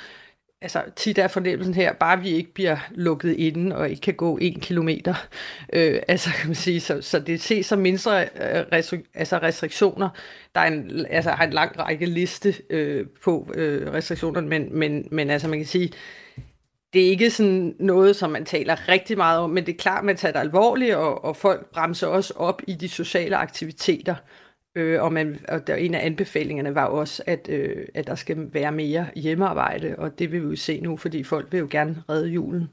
[0.65, 4.37] altså tit er fornemmelsen her, bare vi ikke bliver lukket inden og ikke kan gå
[4.37, 5.15] en kilometer.
[5.73, 10.09] Øh, altså kan man sige, så, så det ses som mindre øh, restri- altså restriktioner.
[10.55, 15.09] Der er en, altså, har en lang række liste øh, på øh, restriktionerne, men, men,
[15.11, 15.93] men altså man kan sige,
[16.93, 20.05] det er ikke sådan noget, som man taler rigtig meget om, men det er klart,
[20.05, 24.15] man tager det alvorligt, og, og folk bremser også op i de sociale aktiviteter.
[24.77, 28.37] Øh, og, man, og der, en af anbefalingerne var også, at, øh, at der skal
[28.53, 32.03] være mere hjemmearbejde, og det vil vi jo se nu, fordi folk vil jo gerne
[32.09, 32.69] redde julen.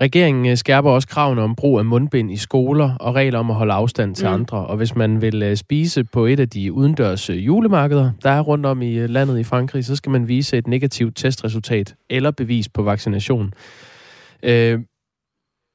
[0.00, 3.56] Regeringen øh, skærper også kravene om brug af mundbind i skoler og regler om at
[3.56, 4.34] holde afstand til mm.
[4.34, 4.66] andre.
[4.66, 8.40] Og hvis man vil øh, spise på et af de udendørs øh, julemarkeder, der er
[8.40, 12.68] rundt om i landet i Frankrig, så skal man vise et negativt testresultat eller bevis
[12.68, 13.54] på vaccination.
[14.42, 14.80] Øh,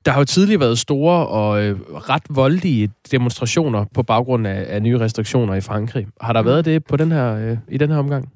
[0.05, 4.81] Der har jo tidligere været store og øh, ret voldelige demonstrationer på baggrund af, af
[4.81, 6.07] nye restriktioner i Frankrig.
[6.21, 6.47] Har der mm.
[6.47, 8.31] været det på den her, øh, i den her omgang?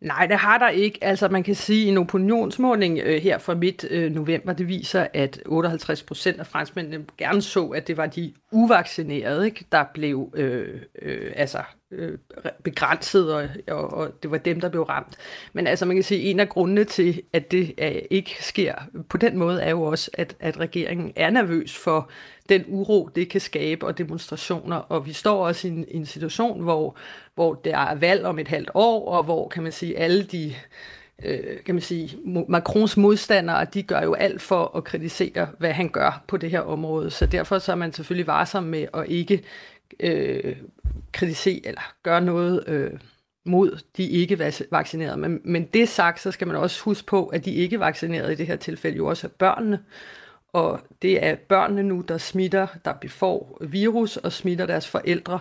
[0.00, 0.98] Nej, det har der ikke.
[1.04, 5.06] Altså man kan sige, at en opinionsmåling øh, her fra midt øh, november, det viser,
[5.14, 10.32] at 58 procent af franskmændene gerne så, at det var de uvaccinerede, ikke, der blev
[10.34, 11.58] øh, øh, altså
[11.90, 12.18] øh,
[12.64, 15.16] begrænset, og, og, og det var dem, der blev ramt.
[15.52, 18.74] Men altså man kan sige, en af grundene til, at det øh, ikke sker
[19.08, 22.10] på den måde, er jo også, at, at regeringen er nervøs for
[22.48, 24.76] den uro, det kan skabe, og demonstrationer.
[24.76, 26.96] Og vi står også i en, i en situation, hvor,
[27.34, 30.54] hvor der er valg om et halvt år, og hvor, kan man sige, alle de
[31.24, 32.18] øh, kan man sige,
[32.48, 36.60] Macrons modstandere, de gør jo alt for at kritisere, hvad han gør på det her
[36.60, 37.10] område.
[37.10, 39.42] Så derfor så er man selvfølgelig varsom med at ikke
[40.00, 40.56] øh,
[41.12, 42.90] kritisere eller gøre noget øh,
[43.44, 45.16] mod de ikke vaccinerede.
[45.16, 48.36] Men, men det sagt, så skal man også huske på, at de ikke vaccinerede i
[48.36, 49.80] det her tilfælde jo også er børnene.
[50.52, 55.40] Og det er børnene nu, der smitter, der får virus og smitter deres forældre.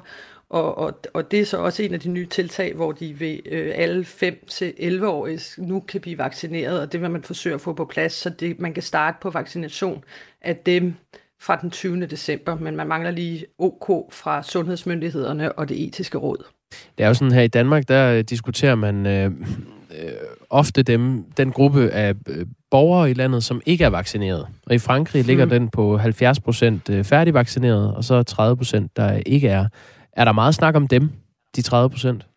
[0.49, 3.39] Og, og, og det er så også en af de nye tiltag, hvor de ved
[3.45, 7.85] øh, alle 5-11-årige nu kan blive vaccineret, og det vil man forsøge at få på
[7.85, 10.03] plads, så det, man kan starte på vaccination
[10.41, 10.93] af dem
[11.41, 12.05] fra den 20.
[12.05, 16.43] december, men man mangler lige OK fra sundhedsmyndighederne og det etiske råd.
[16.97, 19.31] Det er jo sådan her i Danmark, der diskuterer man øh,
[20.01, 20.11] øh,
[20.49, 24.47] ofte dem, den gruppe af øh, borgere i landet, som ikke er vaccineret.
[24.67, 25.49] Og i Frankrig ligger mm.
[25.49, 29.67] den på 70 procent øh, færdigvaccineret, og så 30 procent, der ikke er.
[30.13, 31.09] Er der meget snak om dem,
[31.55, 32.27] de 30 procent?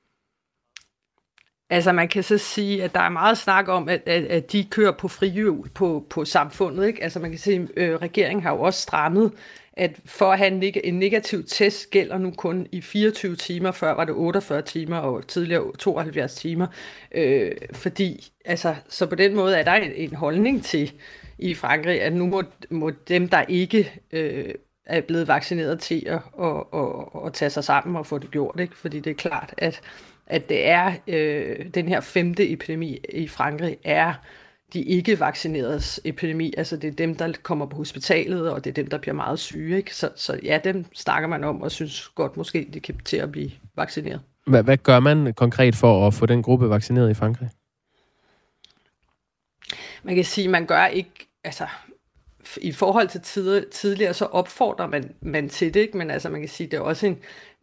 [1.70, 4.64] Altså man kan så sige, at der er meget snak om, at, at, at de
[4.64, 6.86] kører på frihjul på, på samfundet.
[6.86, 7.02] Ikke?
[7.02, 9.32] Altså man kan sige, at øh, regeringen har jo også strammet,
[9.72, 13.70] at for at have en, neg- en negativ test gælder nu kun i 24 timer,
[13.70, 16.66] før var det 48 timer og tidligere 72 timer.
[17.12, 20.92] Øh, fordi, altså, så på den måde er der en, en holdning til
[21.38, 24.54] i Frankrig, at nu må, må dem, der ikke øh,
[24.86, 28.60] er blevet vaccineret til at, at, at, at tage sig sammen og få det gjort.
[28.60, 28.76] Ikke?
[28.76, 29.80] Fordi det er klart, at
[30.30, 34.14] at det er øh, den her femte epidemi i Frankrig er
[34.72, 36.54] de ikke vaccineredes epidemi.
[36.58, 39.38] Altså det er dem, der kommer på hospitalet, og det er dem, der bliver meget
[39.38, 39.76] syge.
[39.76, 39.96] Ikke?
[39.96, 43.32] Så, så ja, dem snakker man om, og synes godt måske, de kan til at
[43.32, 44.20] blive vaccineret.
[44.46, 47.48] Hvad, hvad gør man konkret for at få den gruppe vaccineret i Frankrig?
[50.02, 51.66] Man kan sige, man gør ikke, altså
[52.56, 55.98] i forhold til tid, tidligere, så opfordrer man, man til det, ikke?
[55.98, 57.18] men altså man kan sige, det er også en,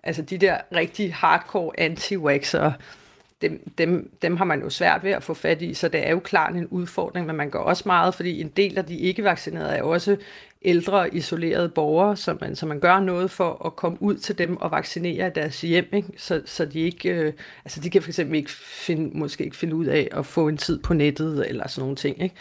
[0.07, 2.73] altså de der rigtig hardcore anti waxere
[3.41, 6.11] dem, dem, dem har man jo svært ved at få fat i, så det er
[6.11, 9.75] jo klart en udfordring, men man gør også meget, fordi en del af de ikke-vaccinerede
[9.75, 10.17] er også
[10.61, 14.57] ældre, isolerede borgere, så man, så man gør noget for at komme ud til dem
[14.57, 16.07] og vaccinere deres hjem, ikke?
[16.17, 17.33] Så, så de ikke, øh,
[17.65, 20.57] altså de kan for eksempel ikke finde, måske ikke finde ud af at få en
[20.57, 22.35] tid på nettet, eller sådan nogle ting, ikke?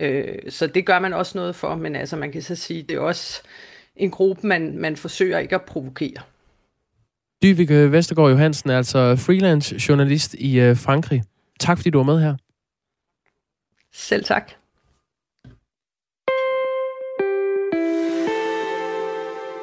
[0.00, 2.96] Øh, så det gør man også noget for, men altså man kan så sige, det
[2.96, 3.42] er også
[3.96, 6.22] en gruppe, man, man forsøger ikke at provokere.
[7.44, 11.22] Dyvike Vestergaard Johansen er altså freelance journalist i øh, Frankrig.
[11.60, 12.36] Tak fordi du var med her.
[13.92, 14.50] Selv tak.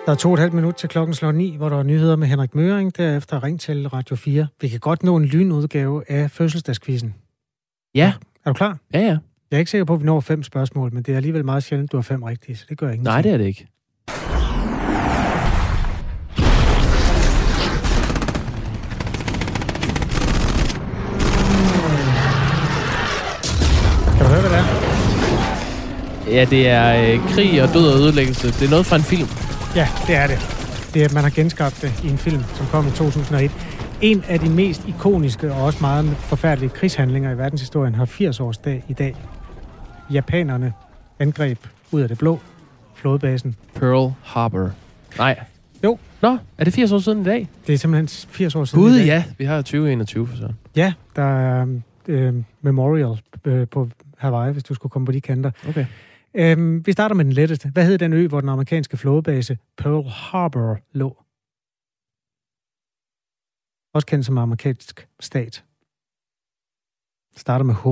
[0.06, 2.16] Der er to og et halvt minut til klokken slår ni, hvor der er nyheder
[2.16, 2.98] med Henrik Møring.
[2.98, 4.48] Derefter ring til Radio 4.
[4.62, 7.16] Vi kan godt nå en lynudgave af fødselsdagskvisten.
[7.96, 8.14] Ja.
[8.46, 8.78] Er du klar?
[8.94, 9.18] Ja, ja.
[9.52, 11.64] Jeg er ikke sikker på, at vi når fem spørgsmål, men det er alligevel meget
[11.64, 13.04] sjældent, du har fem rigtige, så det gør ingenting.
[13.04, 13.68] Nej, det er det ikke.
[26.32, 28.48] Ja, det er øh, krig og død og ødelæggelse.
[28.48, 29.28] Det er noget fra en film.
[29.76, 30.38] Ja, det er det.
[30.94, 33.52] Det er, at man har genskabt det i en film, som kom i 2001.
[34.02, 38.58] En af de mest ikoniske og også meget forfærdelige krigshandlinger i verdenshistorien har 80 års
[38.58, 39.16] dag i dag.
[40.14, 40.74] Japanerne
[41.20, 41.58] angreb
[41.92, 42.40] ud af det blå
[42.96, 43.56] flådebasen.
[43.76, 44.70] Pearl Harbor.
[45.18, 45.40] Nej.
[45.84, 45.98] Jo.
[46.22, 47.48] Nå, er det 80 år siden i dag?
[47.68, 49.06] Det er simpelthen 80 år siden Gud, i dag.
[49.06, 49.24] ja.
[49.38, 50.50] Vi har 2021 for så.
[50.76, 51.66] Ja, der er
[52.08, 55.52] øh, memorial øh, på Hawaii, hvis du skulle komme på de kanter.
[55.70, 55.86] Okay.
[56.34, 57.70] Øhm, vi starter med den letteste.
[57.70, 61.18] Hvad hed den ø, hvor den amerikanske flådebase Pearl Harbor lå?
[63.94, 65.64] Også kendt som amerikansk stat.
[67.36, 67.88] Starter med H.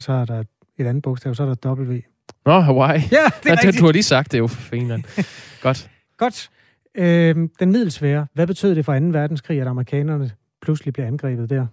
[0.00, 0.44] Så er der
[0.78, 2.00] et andet bogstav, så er der W.
[2.46, 3.00] Nå, Hawaii.
[3.00, 3.78] Ja, det er ja, rigtigt.
[3.80, 5.04] Du har lige sagt det jo for fingeren.
[5.62, 5.90] Godt.
[6.16, 6.50] Godt.
[6.94, 8.26] Øhm, den middelsvære.
[8.34, 9.04] Hvad betød det for 2.
[9.04, 10.30] verdenskrig, at amerikanerne
[10.62, 11.66] pludselig blev angrebet der?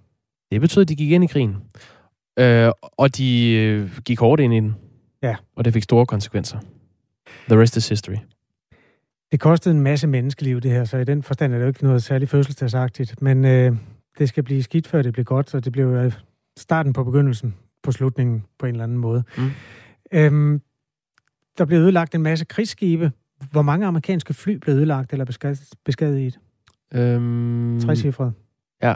[0.52, 1.56] Det betød, at de gik ind i krigen.
[2.40, 4.76] Øh, og de øh, gik hårdt ind i den.
[5.26, 5.36] Ja.
[5.56, 6.60] Og det fik store konsekvenser.
[7.50, 8.16] The rest is history.
[9.32, 11.84] Det kostede en masse menneskeliv, det her, så i den forstand er det jo ikke
[11.84, 13.22] noget særligt fødselsdagsagtigt.
[13.22, 13.78] Men øh,
[14.18, 16.14] det skal blive skidt, før det bliver godt, så det blev øh,
[16.58, 19.24] starten på begyndelsen, på slutningen på en eller anden måde.
[19.38, 19.52] Mm.
[20.12, 20.62] Øhm,
[21.58, 23.12] der blev ødelagt en masse krigsskibe.
[23.52, 25.70] Hvor mange amerikanske fly blev ødelagt eller beskadiget?
[25.86, 26.40] beskadiget?
[26.94, 28.32] Øhm, Tre cifre.
[28.82, 28.96] Ja.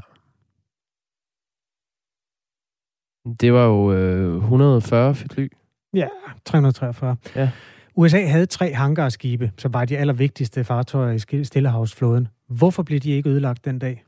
[3.40, 5.50] Det var jo øh, 140 fly.
[5.94, 6.08] Ja,
[6.46, 7.16] 343.
[7.36, 7.50] Ja.
[7.96, 12.28] USA havde tre hangarskibe, som var de allervigtigste fartøjer i Stillehavsflåden.
[12.48, 14.04] Hvorfor blev de ikke ødelagt den dag?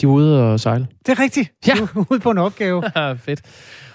[0.00, 0.86] De var ude og sejle.
[1.06, 1.52] Det er rigtigt.
[1.66, 1.72] Ja.
[1.74, 2.82] De var ude på en opgave.
[3.16, 3.42] Fedt.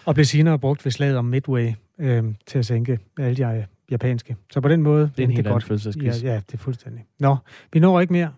[0.06, 4.36] Og blev senere brugt ved slaget om Midway øh, til at sænke alle de japanske.
[4.52, 5.12] Så på den måde...
[5.18, 5.64] Det er en helt anden godt.
[5.64, 6.24] fødselsdagsquiz.
[6.24, 7.06] Ja, ja, det er fuldstændig.
[7.20, 7.38] Nå,
[7.74, 8.32] vi når ikke mere.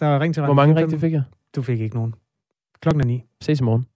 [0.00, 1.22] Der er ring til Hvor mange rigtige fik jeg?
[1.56, 2.14] Du fik ikke nogen.
[2.80, 3.24] Klokken er ni.
[3.40, 3.86] Ses i morgen.